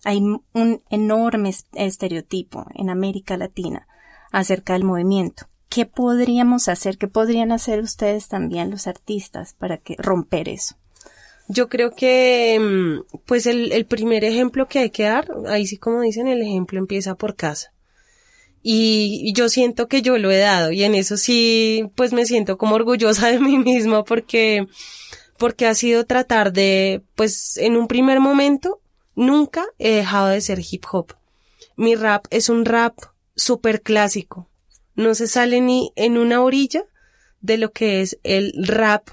[0.05, 0.23] Hay
[0.53, 3.87] un enorme estereotipo en América Latina
[4.31, 5.45] acerca del movimiento.
[5.69, 6.97] ¿Qué podríamos hacer?
[6.97, 10.77] ¿Qué podrían hacer ustedes también los artistas para que romper eso?
[11.49, 16.01] Yo creo que, pues el, el, primer ejemplo que hay que dar, ahí sí como
[16.01, 17.71] dicen, el ejemplo empieza por casa.
[18.69, 22.57] Y yo siento que yo lo he dado y en eso sí, pues me siento
[22.57, 24.67] como orgullosa de mí misma porque,
[25.37, 28.81] porque ha sido tratar de, pues en un primer momento,
[29.15, 31.13] nunca he dejado de ser hip hop.
[31.77, 32.97] Mi rap es un rap
[33.35, 34.49] súper clásico.
[34.95, 36.83] No se sale ni en una orilla
[37.39, 39.09] de lo que es el rap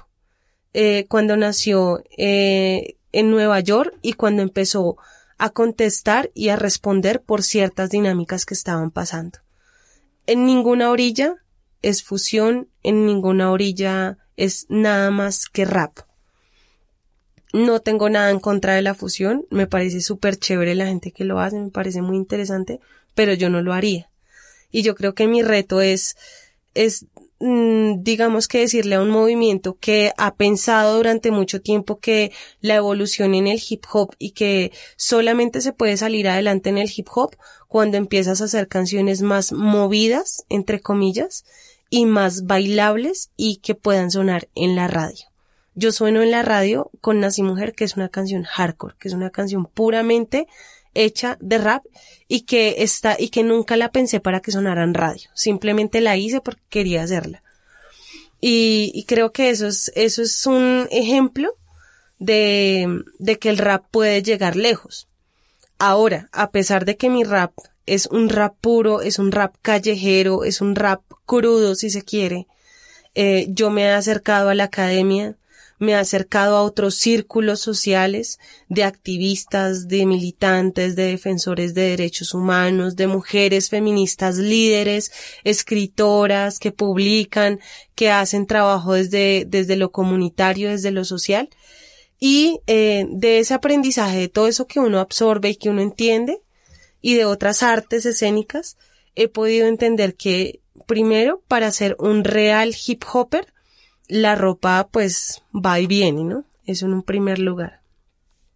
[0.77, 4.97] eh, cuando nació eh, en Nueva York y cuando empezó
[5.37, 9.39] a contestar y a responder por ciertas dinámicas que estaban pasando.
[10.27, 11.37] En ninguna orilla
[11.81, 15.99] es fusión, en ninguna orilla es nada más que rap.
[17.53, 21.23] No tengo nada en contra de la fusión, me parece súper chévere la gente que
[21.23, 22.81] lo hace, me parece muy interesante,
[23.13, 24.09] pero yo no lo haría.
[24.71, 26.17] Y yo creo que mi reto es,
[26.73, 27.05] es
[27.39, 32.31] digamos que decirle a un movimiento que ha pensado durante mucho tiempo que
[32.61, 36.89] la evolución en el hip hop y que solamente se puede salir adelante en el
[36.95, 37.35] hip hop
[37.67, 41.43] cuando empiezas a hacer canciones más movidas, entre comillas,
[41.89, 45.25] y más bailables y que puedan sonar en la radio.
[45.75, 49.13] Yo sueno en la radio con Nací Mujer, que es una canción hardcore, que es
[49.13, 50.47] una canción puramente
[50.95, 51.85] hecha de rap
[52.27, 55.29] y que está, y que nunca la pensé para que sonara en radio.
[55.33, 57.43] Simplemente la hice porque quería hacerla.
[58.41, 61.53] Y, y creo que eso es, eso es un ejemplo
[62.19, 65.07] de, de que el rap puede llegar lejos.
[65.77, 67.51] Ahora, a pesar de que mi rap
[67.85, 72.47] es un rap puro, es un rap callejero, es un rap crudo si se quiere,
[73.15, 75.35] eh, yo me he acercado a la academia,
[75.77, 82.33] me ha acercado a otros círculos sociales de activistas, de militantes, de defensores de derechos
[82.33, 85.11] humanos, de mujeres feministas líderes,
[85.43, 87.59] escritoras que publican,
[87.95, 91.49] que hacen trabajo desde, desde lo comunitario, desde lo social.
[92.19, 96.41] Y eh, de ese aprendizaje, de todo eso que uno absorbe y que uno entiende,
[97.01, 98.77] y de otras artes escénicas,
[99.15, 103.53] he podido entender que primero, para ser un real hip hopper,
[104.07, 106.45] la ropa pues va y viene, ¿no?
[106.65, 107.81] Eso en un primer lugar.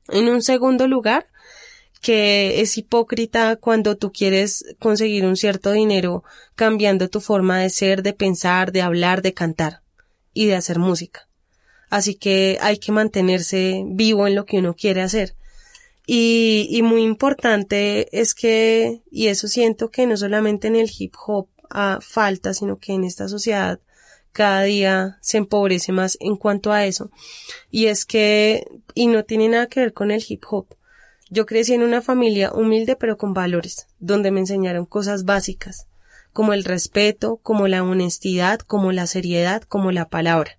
[0.10, 1.28] En un segundo lugar,
[2.02, 6.24] que es hipócrita cuando tú quieres conseguir un cierto dinero
[6.56, 9.82] cambiando tu forma de ser, de pensar, de hablar, de cantar
[10.34, 11.28] y de hacer música.
[11.90, 15.36] Así que hay que mantenerse vivo en lo que uno quiere hacer.
[16.06, 21.14] Y, y muy importante es que, y eso siento que no solamente en el hip
[21.26, 23.80] hop ah, falta, sino que en esta sociedad
[24.40, 27.12] cada día se empobrece más en cuanto a eso.
[27.70, 30.78] Y es que, y no tiene nada que ver con el hip hop.
[31.30, 35.88] Yo crecí en una familia humilde pero con valores, donde me enseñaron cosas básicas,
[36.32, 40.58] como el respeto, como la honestidad, como la seriedad, como la palabra.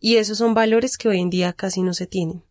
[0.00, 2.42] Y esos son valores que hoy en día casi no se tienen.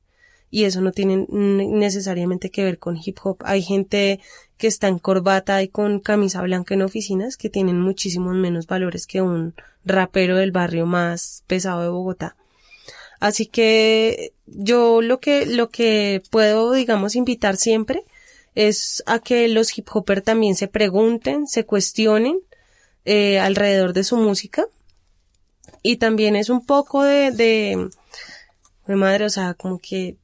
[0.54, 3.38] Y eso no tiene necesariamente que ver con hip hop.
[3.44, 4.20] Hay gente
[4.56, 9.08] que está en corbata y con camisa blanca en oficinas que tienen muchísimos menos valores
[9.08, 12.36] que un rapero del barrio más pesado de Bogotá.
[13.20, 18.04] Así que yo lo que, lo que puedo, digamos, invitar siempre
[18.54, 22.38] es a que los hip hopper también se pregunten, se cuestionen
[23.06, 24.68] eh, alrededor de su música.
[25.82, 27.90] Y también es un poco de, de,
[28.86, 30.18] de madre, o sea, como que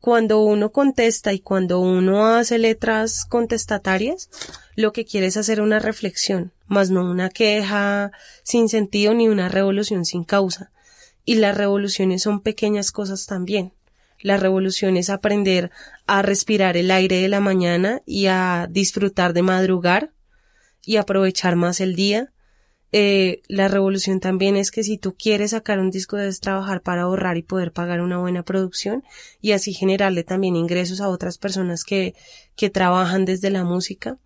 [0.00, 4.30] cuando uno contesta y cuando uno hace letras contestatarias,
[4.74, 8.10] lo que quiere es hacer una reflexión, más no una queja
[8.42, 10.72] sin sentido ni una revolución sin causa.
[11.26, 13.74] Y las revoluciones son pequeñas cosas también.
[14.22, 15.70] La revolución es aprender
[16.06, 20.12] a respirar el aire de la mañana y a disfrutar de madrugar
[20.84, 22.32] y aprovechar más el día
[22.92, 27.02] eh, la revolución también es que si tú quieres sacar un disco debes trabajar para
[27.02, 29.04] ahorrar y poder pagar una buena producción
[29.40, 32.14] y así generarle también ingresos a otras personas que,
[32.56, 34.18] que trabajan desde la música.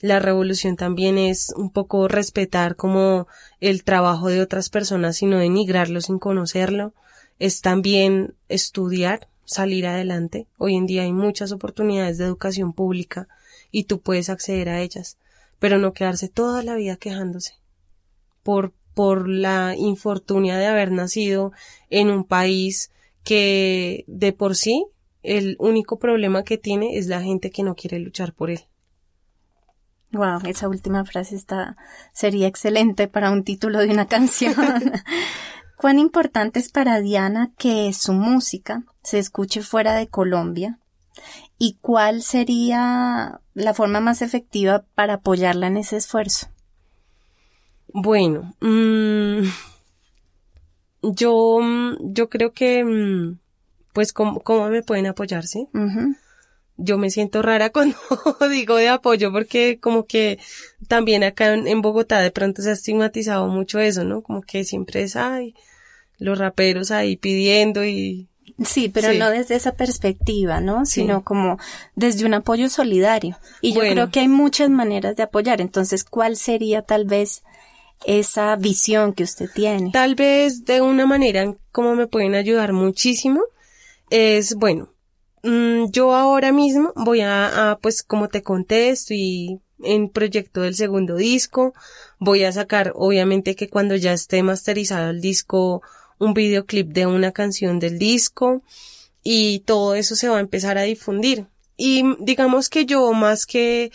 [0.00, 3.26] La revolución también es un poco respetar como
[3.60, 6.94] el trabajo de otras personas y no denigrarlo sin conocerlo.
[7.38, 10.46] Es también estudiar, salir adelante.
[10.56, 13.28] Hoy en día hay muchas oportunidades de educación pública
[13.70, 15.18] y tú puedes acceder a ellas,
[15.58, 17.58] pero no quedarse toda la vida quejándose
[18.48, 21.52] por, por la infortunia de haber nacido
[21.90, 22.90] en un país
[23.22, 24.86] que de por sí
[25.22, 28.60] el único problema que tiene es la gente que no quiere luchar por él.
[30.12, 31.76] Wow, esa última frase está,
[32.14, 34.54] sería excelente para un título de una canción.
[35.76, 40.78] ¿Cuán importante es para Diana que su música se escuche fuera de Colombia?
[41.58, 46.48] ¿Y cuál sería la forma más efectiva para apoyarla en ese esfuerzo?
[47.92, 49.42] Bueno, mmm,
[51.02, 51.60] yo,
[52.00, 53.38] yo creo que, mm,
[53.92, 55.68] pues, ¿cómo, ¿cómo, me pueden apoyar, sí?
[56.76, 57.96] Yo me siento rara cuando
[58.50, 60.38] digo de apoyo porque como que
[60.86, 64.22] también acá en, Bogotá de pronto se ha estigmatizado mucho eso, ¿no?
[64.22, 65.54] Como que siempre es, ay,
[66.18, 68.28] los raperos ahí pidiendo y...
[68.64, 70.84] Sí, pero no desde esa perspectiva, ¿no?
[70.84, 71.58] Sino como
[71.94, 73.38] desde un apoyo solidario.
[73.60, 75.60] Y yo creo que hay muchas maneras de apoyar.
[75.60, 77.44] Entonces, ¿cuál sería tal vez
[78.04, 79.90] esa visión que usted tiene.
[79.90, 83.42] Tal vez de una manera como me pueden ayudar muchísimo
[84.10, 84.92] es, bueno,
[85.42, 91.16] mm, yo ahora mismo voy a, pues como te conté, estoy en proyecto del segundo
[91.16, 91.74] disco,
[92.18, 95.82] voy a sacar, obviamente que cuando ya esté masterizado el disco,
[96.18, 98.62] un videoclip de una canción del disco
[99.22, 101.46] y todo eso se va a empezar a difundir.
[101.76, 103.92] Y digamos que yo más que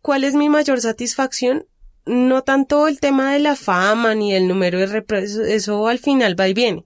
[0.00, 1.66] cuál es mi mayor satisfacción
[2.10, 5.04] no tanto el tema de la fama ni el número de
[5.48, 6.84] eso al final va y viene,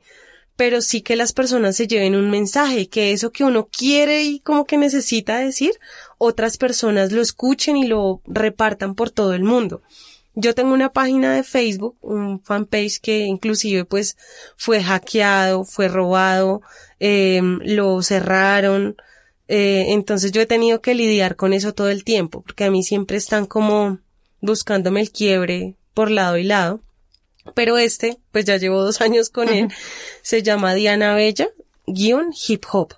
[0.55, 4.41] pero sí que las personas se lleven un mensaje, que eso que uno quiere y
[4.41, 5.73] como que necesita decir,
[6.19, 9.83] otras personas lo escuchen y lo repartan por todo el mundo.
[10.35, 14.17] Yo tengo una página de Facebook, un fanpage que inclusive pues
[14.57, 16.61] fue hackeado, fue robado,
[17.01, 18.97] eh, lo cerraron,
[19.49, 22.83] eh, entonces yo he tenido que lidiar con eso todo el tiempo, porque a mí
[22.83, 24.01] siempre están como
[24.45, 26.81] buscándome el quiebre por lado y lado.
[27.55, 29.69] Pero este, pues ya llevo dos años con él,
[30.23, 31.49] se llama Diana Bella,
[31.87, 32.95] guion hip hop.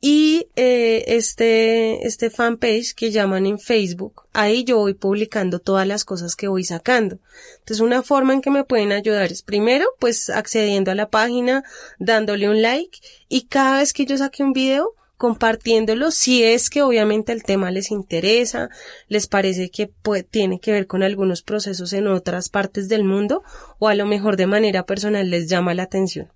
[0.00, 6.04] Y eh, este, este fanpage que llaman en Facebook, ahí yo voy publicando todas las
[6.04, 7.20] cosas que voy sacando.
[7.58, 11.62] Entonces una forma en que me pueden ayudar es primero pues accediendo a la página,
[12.00, 16.82] dándole un like y cada vez que yo saque un video, compartiéndolo si es que
[16.82, 18.68] obviamente el tema les interesa,
[19.08, 19.90] les parece que
[20.30, 23.42] tiene que ver con algunos procesos en otras partes del mundo
[23.78, 26.30] o a lo mejor de manera personal les llama la atención.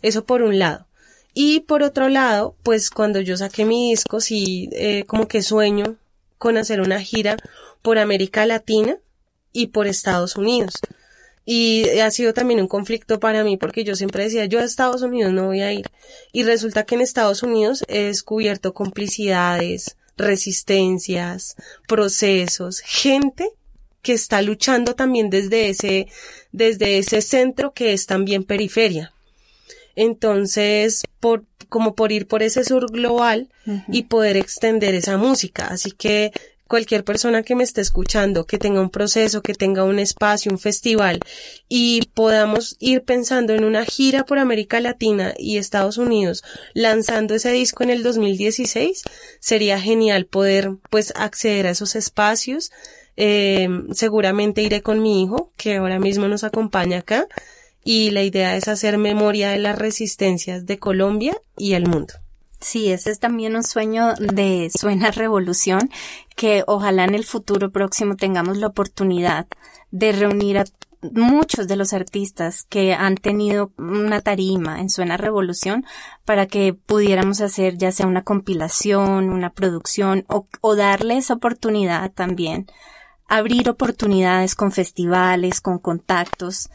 [0.00, 0.86] Eso por un lado.
[1.34, 5.96] Y por otro lado, pues cuando yo saqué mi disco, sí, eh, como que sueño
[6.38, 7.36] con hacer una gira
[7.80, 8.98] por América Latina
[9.52, 10.74] y por Estados Unidos.
[11.44, 15.02] Y ha sido también un conflicto para mí porque yo siempre decía, yo a Estados
[15.02, 15.90] Unidos no voy a ir.
[16.32, 21.56] Y resulta que en Estados Unidos he descubierto complicidades, resistencias,
[21.88, 23.50] procesos, gente
[24.02, 26.08] que está luchando también desde ese,
[26.52, 29.12] desde ese centro que es también periferia.
[29.94, 33.48] Entonces, por, como por ir por ese sur global
[33.88, 35.66] y poder extender esa música.
[35.68, 36.32] Así que
[36.72, 40.58] cualquier persona que me esté escuchando, que tenga un proceso, que tenga un espacio, un
[40.58, 41.20] festival
[41.68, 46.42] y podamos ir pensando en una gira por América Latina y Estados Unidos
[46.72, 49.02] lanzando ese disco en el 2016,
[49.38, 52.72] sería genial poder pues acceder a esos espacios.
[53.18, 57.26] Eh, seguramente iré con mi hijo, que ahora mismo nos acompaña acá,
[57.84, 62.21] y la idea es hacer memoria de las resistencias de Colombia y el mundo.
[62.62, 65.90] Sí, ese es también un sueño de Suena Revolución,
[66.36, 69.48] que ojalá en el futuro próximo tengamos la oportunidad
[69.90, 70.64] de reunir a
[71.10, 75.84] muchos de los artistas que han tenido una tarima en Suena Revolución
[76.24, 82.68] para que pudiéramos hacer ya sea una compilación, una producción o, o darles oportunidad también,
[83.26, 86.70] abrir oportunidades con festivales, con contactos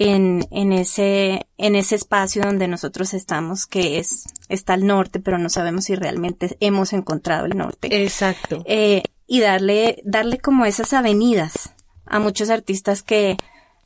[0.00, 5.36] en, en ese, en ese espacio donde nosotros estamos, que es, está al norte, pero
[5.36, 8.02] no sabemos si realmente hemos encontrado el norte.
[8.02, 8.64] Exacto.
[8.64, 11.74] Eh, y darle, darle como esas avenidas
[12.06, 13.36] a muchos artistas que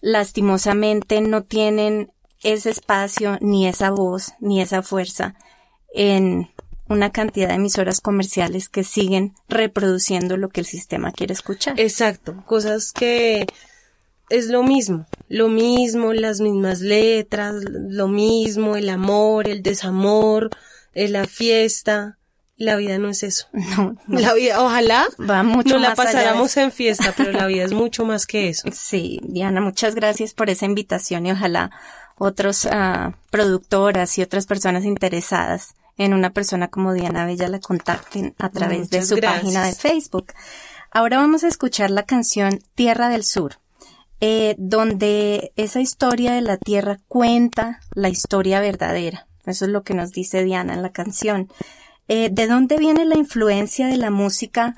[0.01, 2.13] lastimosamente no tienen
[2.45, 5.35] ese espacio, ni esa voz, ni esa fuerza
[5.93, 6.49] en
[6.89, 11.81] una cantidad de emisoras comerciales que siguen reproduciendo lo que el sistema quiere escuchar.
[11.81, 13.47] Exacto, cosas que
[14.37, 20.51] es lo mismo, lo mismo, las mismas letras, lo mismo, el amor, el desamor,
[20.93, 22.19] eh, la fiesta.
[22.57, 23.49] La vida no es eso.
[23.53, 27.65] No, La vida, ojalá va mucho no la allá pasáramos en fiesta, pero la vida
[27.65, 28.69] es mucho más que eso.
[28.73, 31.73] Sí, Diana, muchas gracias por esa invitación y ojalá
[32.17, 38.35] otros ah, productoras y otras personas interesadas en una persona como Diana Bella la contacten
[38.39, 39.43] a través de su gracias.
[39.43, 40.33] página de Facebook.
[40.91, 43.59] Ahora vamos a escuchar la canción Tierra del Sur,
[44.21, 49.27] eh, donde esa historia de la tierra cuenta la historia verdadera.
[49.47, 51.49] Eso es lo que nos dice Diana en la canción.
[52.09, 54.77] Eh, ¿De dónde viene la influencia de la música?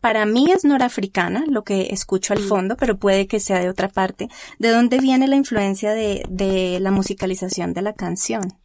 [0.00, 3.88] Para mí es norafricana, lo que escucho al fondo, pero puede que sea de otra
[3.88, 4.28] parte.
[4.58, 8.58] ¿De dónde viene la influencia de, de la musicalización de la canción?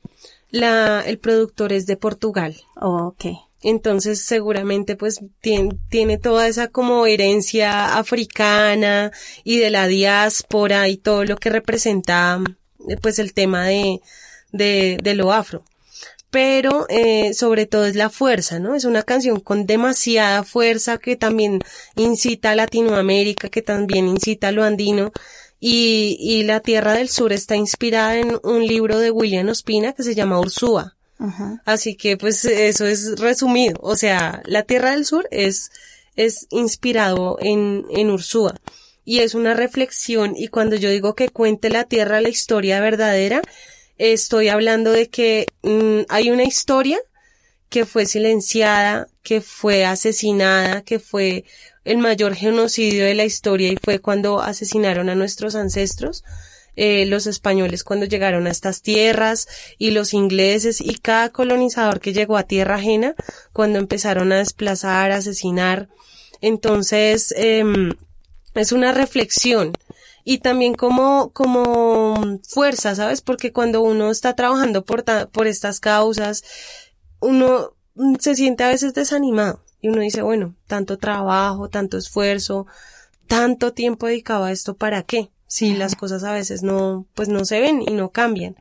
[0.50, 2.58] La, el productor es de Portugal.
[2.76, 3.26] Oh, ok.
[3.62, 9.12] Entonces seguramente pues tiene, tiene toda esa como herencia africana
[9.44, 12.40] y de la diáspora y todo lo que representa
[12.88, 14.02] eh, pues el tema de,
[14.52, 15.64] de, de lo afro.
[16.32, 18.76] Pero eh, sobre todo es la fuerza, ¿no?
[18.76, 21.60] Es una canción con demasiada fuerza que también
[21.96, 25.12] incita a Latinoamérica, que también incita a lo andino.
[25.60, 30.04] Y, y la Tierra del Sur está inspirada en un libro de William Ospina que
[30.04, 30.96] se llama Ursúa.
[31.20, 31.62] Ajá.
[31.66, 33.78] Así que pues eso es resumido.
[33.82, 35.72] O sea, la Tierra del Sur es,
[36.16, 38.56] es inspirado en, en Ursúa.
[39.06, 43.42] Y es una reflexión y cuando yo digo que cuente la Tierra la historia verdadera,
[43.98, 47.00] estoy hablando de que mm, hay una historia
[47.70, 51.46] que fue silenciada, que fue asesinada, que fue
[51.86, 56.24] el mayor genocidio de la historia y fue cuando asesinaron a nuestros ancestros
[56.82, 62.14] eh, los españoles cuando llegaron a estas tierras y los ingleses y cada colonizador que
[62.14, 63.16] llegó a tierra ajena
[63.52, 65.90] cuando empezaron a desplazar, a asesinar.
[66.40, 67.96] Entonces, em,
[68.56, 69.74] es una reflexión
[70.24, 73.20] y también como, como fuerza, ¿sabes?
[73.20, 76.46] Porque cuando uno está trabajando por, por estas causas,
[77.20, 82.68] uno mm, se siente a veces desanimado y uno dice, bueno, tanto trabajo, tanto esfuerzo,
[83.28, 85.30] tanto tiempo dedicado a esto, ¿para qué?
[85.50, 88.56] Si las cosas a veces no, pues no se ven y no cambian.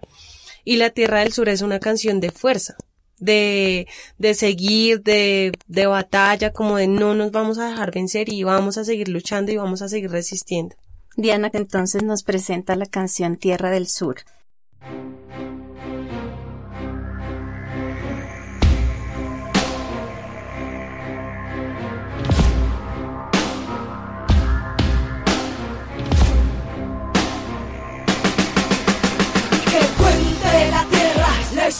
[0.64, 2.76] Y La Tierra del Sur es una canción de fuerza,
[3.18, 3.86] de,
[4.16, 8.78] de seguir, de, de batalla, como de no nos vamos a dejar vencer y vamos
[8.78, 10.76] a seguir luchando y vamos a seguir resistiendo.
[11.14, 14.16] Diana entonces nos presenta la canción Tierra del Sur.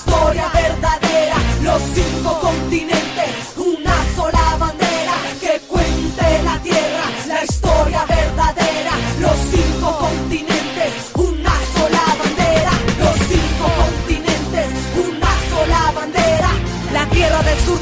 [0.09, 3.48] historia verdadera, los cinco continentes.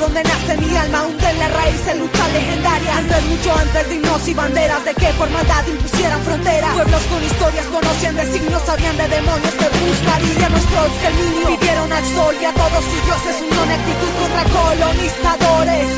[0.07, 2.97] Donde nace mi alma, hunde en la raíz en lucha legendaria.
[2.97, 6.75] Antes, mucho antes de himnos y banderas de que por maldad impusieran fronteras.
[6.75, 11.47] Pueblos con historias conocían de signos, sabían de demonios que buscaría nuestro exterminio.
[11.59, 15.89] Pidieron al sol y a todos sus dioses una actitud contra colonizadores.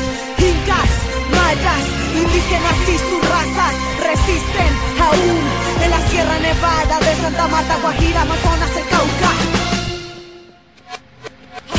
[0.49, 0.91] Incas,
[1.37, 1.85] mayas,
[2.17, 3.73] indígenas y sus razas
[4.09, 4.71] resisten
[5.05, 5.37] aún
[5.85, 9.48] en la Sierra Nevada de Santa Marta, Guajira, Amazonas, el Cauca.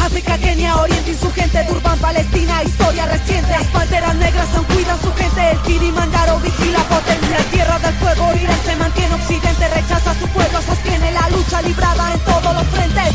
[0.04, 3.50] África, Kenia, Oriente insurgente, Durban, Palestina, historia reciente.
[3.50, 7.28] Las panteras negras aún cuidan su gente, el Kirimandaro vigila potente.
[7.28, 11.62] La tierra del fuego, Irán se mantiene occidente, rechaza a su pueblo, sostiene la lucha
[11.62, 13.14] librada en todos los frentes.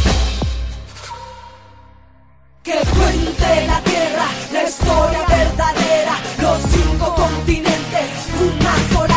[2.63, 8.07] Que cuente la tierra, la historia verdadera, los cinco continentes,
[8.41, 9.14] una sola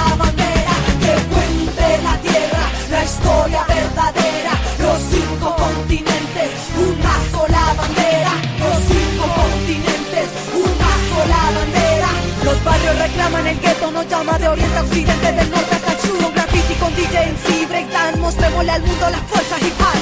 [14.36, 16.24] de oriente a occidente, del norte hasta el sur.
[16.26, 19.98] Un graffiti con DJ sí, breakdown, mostrémosle al mundo la fuerza hip hop.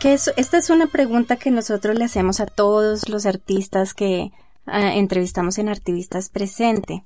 [0.00, 4.30] Que es- esta es una pregunta que nosotros le hacemos a todos los artistas que
[4.70, 7.04] ah, entrevistamos en Artivistas Presente.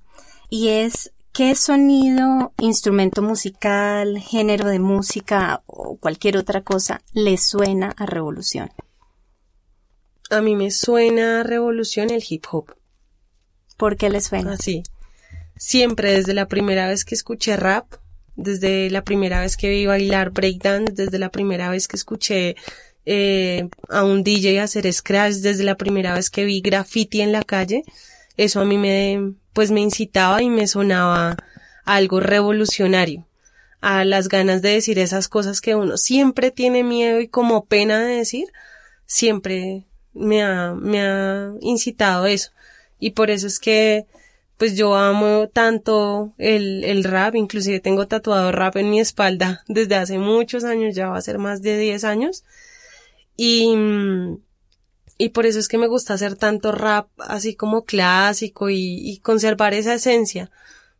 [0.48, 7.94] Y es, ¿qué sonido, instrumento musical, género de música o cualquier otra cosa le suena
[7.96, 8.70] a Revolución?
[10.30, 12.74] A mí me suena a revolución el hip hop.
[13.76, 14.52] ¿Por qué le suena?
[14.52, 14.82] Así.
[15.56, 17.94] Siempre, desde la primera vez que escuché rap,
[18.34, 22.56] desde la primera vez que vi bailar breakdance, desde la primera vez que escuché
[23.04, 27.42] eh, a un DJ hacer scratch, desde la primera vez que vi graffiti en la
[27.42, 27.84] calle,
[28.36, 31.36] eso a mí me, pues me incitaba y me sonaba a
[31.84, 33.26] algo revolucionario,
[33.80, 38.00] a las ganas de decir esas cosas que uno siempre tiene miedo y como pena
[38.00, 38.46] de decir,
[39.06, 39.84] siempre
[40.14, 42.52] me ha, me ha incitado eso.
[42.98, 44.06] Y por eso es que,
[44.58, 49.96] pues yo amo tanto el, el rap, inclusive tengo tatuado rap en mi espalda desde
[49.96, 52.44] hace muchos años, ya va a ser más de 10 años.
[53.36, 54.38] Y, mm,
[55.18, 59.18] y por eso es que me gusta hacer tanto rap así como clásico y, y
[59.18, 60.50] conservar esa esencia.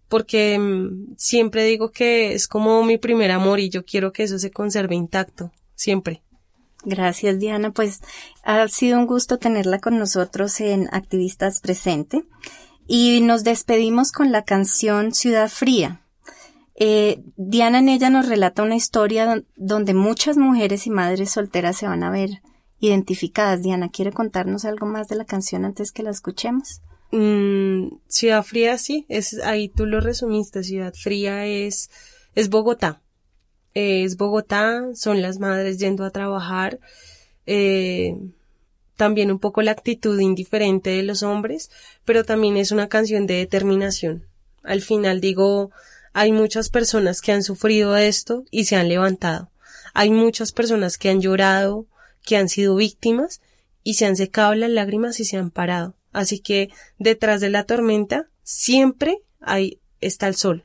[0.08, 4.38] Porque mm, siempre digo que es como mi primer amor y yo quiero que eso
[4.38, 6.22] se conserve intacto, siempre.
[6.84, 7.70] Gracias, Diana.
[7.70, 8.00] Pues
[8.42, 12.24] ha sido un gusto tenerla con nosotros en Activistas Presente.
[12.86, 16.01] Y nos despedimos con la canción Ciudad Fría.
[16.74, 21.76] Eh, Diana en ella nos relata una historia don- donde muchas mujeres y madres solteras
[21.76, 22.42] se van a ver
[22.80, 23.62] identificadas.
[23.62, 26.80] Diana, ¿quiere contarnos algo más de la canción antes que la escuchemos?
[27.12, 30.62] Mm, Ciudad Fría, sí, es, ahí tú lo resumiste.
[30.64, 31.90] Ciudad Fría es,
[32.34, 33.02] es Bogotá.
[33.74, 36.80] Es Bogotá, son las madres yendo a trabajar.
[37.46, 38.16] Eh,
[38.96, 41.70] también un poco la actitud indiferente de los hombres,
[42.04, 44.26] pero también es una canción de determinación.
[44.62, 45.70] Al final digo,
[46.12, 49.50] hay muchas personas que han sufrido esto y se han levantado.
[49.94, 51.86] Hay muchas personas que han llorado,
[52.24, 53.40] que han sido víctimas
[53.82, 55.96] y se han secado las lágrimas y se han parado.
[56.12, 60.64] Así que detrás de la tormenta siempre hay, está el sol.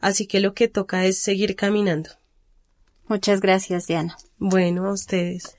[0.00, 2.10] Así que lo que toca es seguir caminando.
[3.06, 4.16] Muchas gracias, Diana.
[4.38, 5.56] Bueno, a ustedes.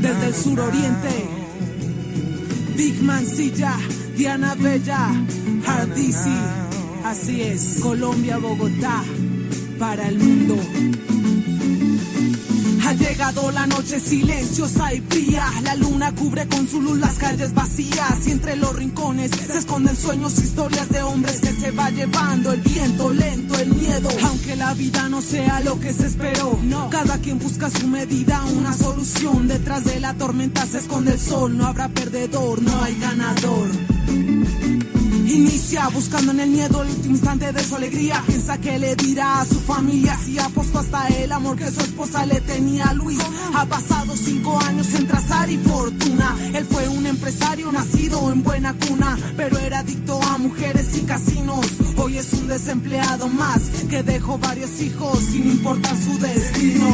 [0.00, 1.36] Desde el suroriente
[2.76, 3.76] Big Mancilla,
[4.16, 5.08] Diana Bella,
[5.64, 6.38] Hardisi.
[7.04, 9.02] Así es, Colombia, Bogotá,
[9.78, 10.56] para el mundo.
[12.86, 15.44] Ha llegado la noche silenciosa y fría.
[15.64, 18.24] La luna cubre con su luz las calles vacías.
[18.28, 22.60] Y entre los rincones se esconden sueños, historias de hombres que se va llevando el
[22.60, 24.08] viento lento, el miedo.
[24.22, 26.88] Aunque la vida no sea lo que se esperó, no.
[26.90, 29.48] Cada quien busca su medida, una solución.
[29.48, 31.58] Detrás de la tormenta se esconde el sol.
[31.58, 33.68] No habrá perdedor, no hay ganador.
[35.36, 38.22] Inicia buscando en el miedo el último instante de su alegría.
[38.26, 42.24] Piensa que le dirá a su familia si apostó hasta el amor que su esposa
[42.24, 43.18] le tenía a Luis.
[43.52, 46.34] Ha pasado cinco años en trazar y fortuna.
[46.54, 51.66] Él fue un empresario nacido en buena cuna, pero era adicto a mujeres y casinos.
[51.96, 53.60] Hoy es un desempleado más
[53.90, 56.86] que dejó varios hijos sin importar su destino.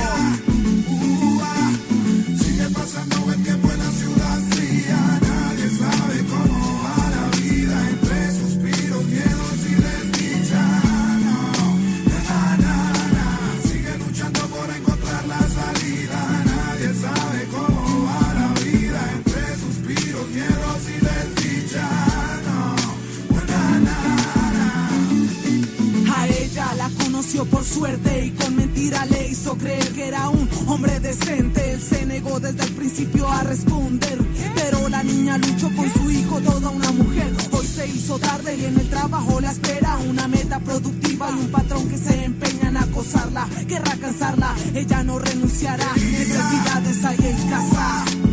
[27.73, 31.73] Suerte y con mentira le hizo creer que era un hombre decente.
[31.73, 34.19] Él se negó desde el principio a responder,
[34.55, 37.33] pero la niña luchó con su hijo, toda una mujer.
[37.53, 41.51] Hoy se hizo tarde y en el trabajo la espera una meta productiva y un
[41.51, 43.49] patrón que se empeña en acosarla.
[43.67, 45.93] Querrá cansarla, ella no renunciará.
[45.95, 48.32] Necesidades hay en casa.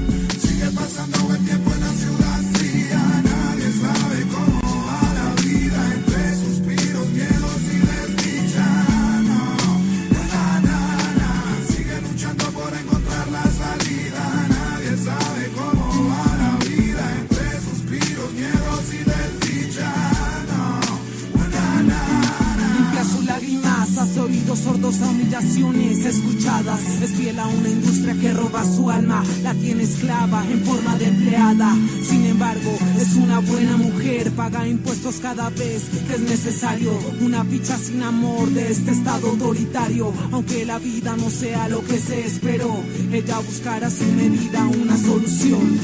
[24.49, 26.79] Oídos sordos a humillaciones escuchadas.
[27.01, 31.05] Es fiel a una industria que roba su alma, la tiene esclava en forma de
[31.05, 31.77] empleada.
[32.03, 36.91] Sin embargo, es una buena mujer, paga impuestos cada vez que es necesario.
[37.21, 40.11] Una picha sin amor de este estado autoritario.
[40.31, 45.79] Aunque la vida no sea lo que se esperó, ella buscará su medida una solución.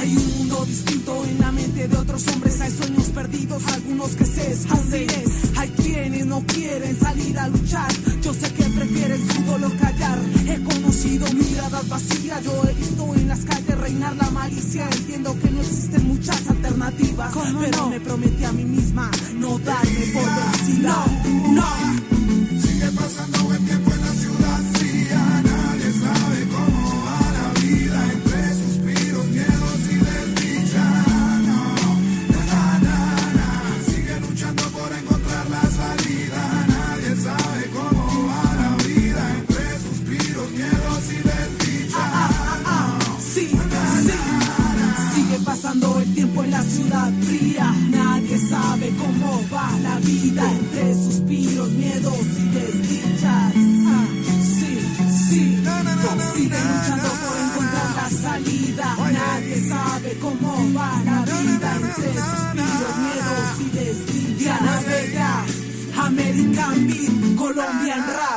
[0.00, 4.26] Hay un mundo distinto en la mente de otros hombres, hay sueños perdidos, algunos que
[4.26, 5.08] se esconden.
[5.56, 7.90] Hay quienes no quieren salir a luchar,
[8.20, 10.18] yo sé que prefieren su dolor callar.
[10.46, 14.86] He conocido miradas vacías, yo he visto en las calles reinar la malicia.
[14.98, 20.26] Entiendo que no existen muchas alternativas, pero me prometí a mí misma no darme por
[20.36, 21.06] vencida.
[21.54, 22.15] No, no.
[61.96, 64.60] raíces, suspiros, miedos y desdichas.
[64.62, 65.44] Navega,
[65.96, 68.35] American Beat, Colombian Rap.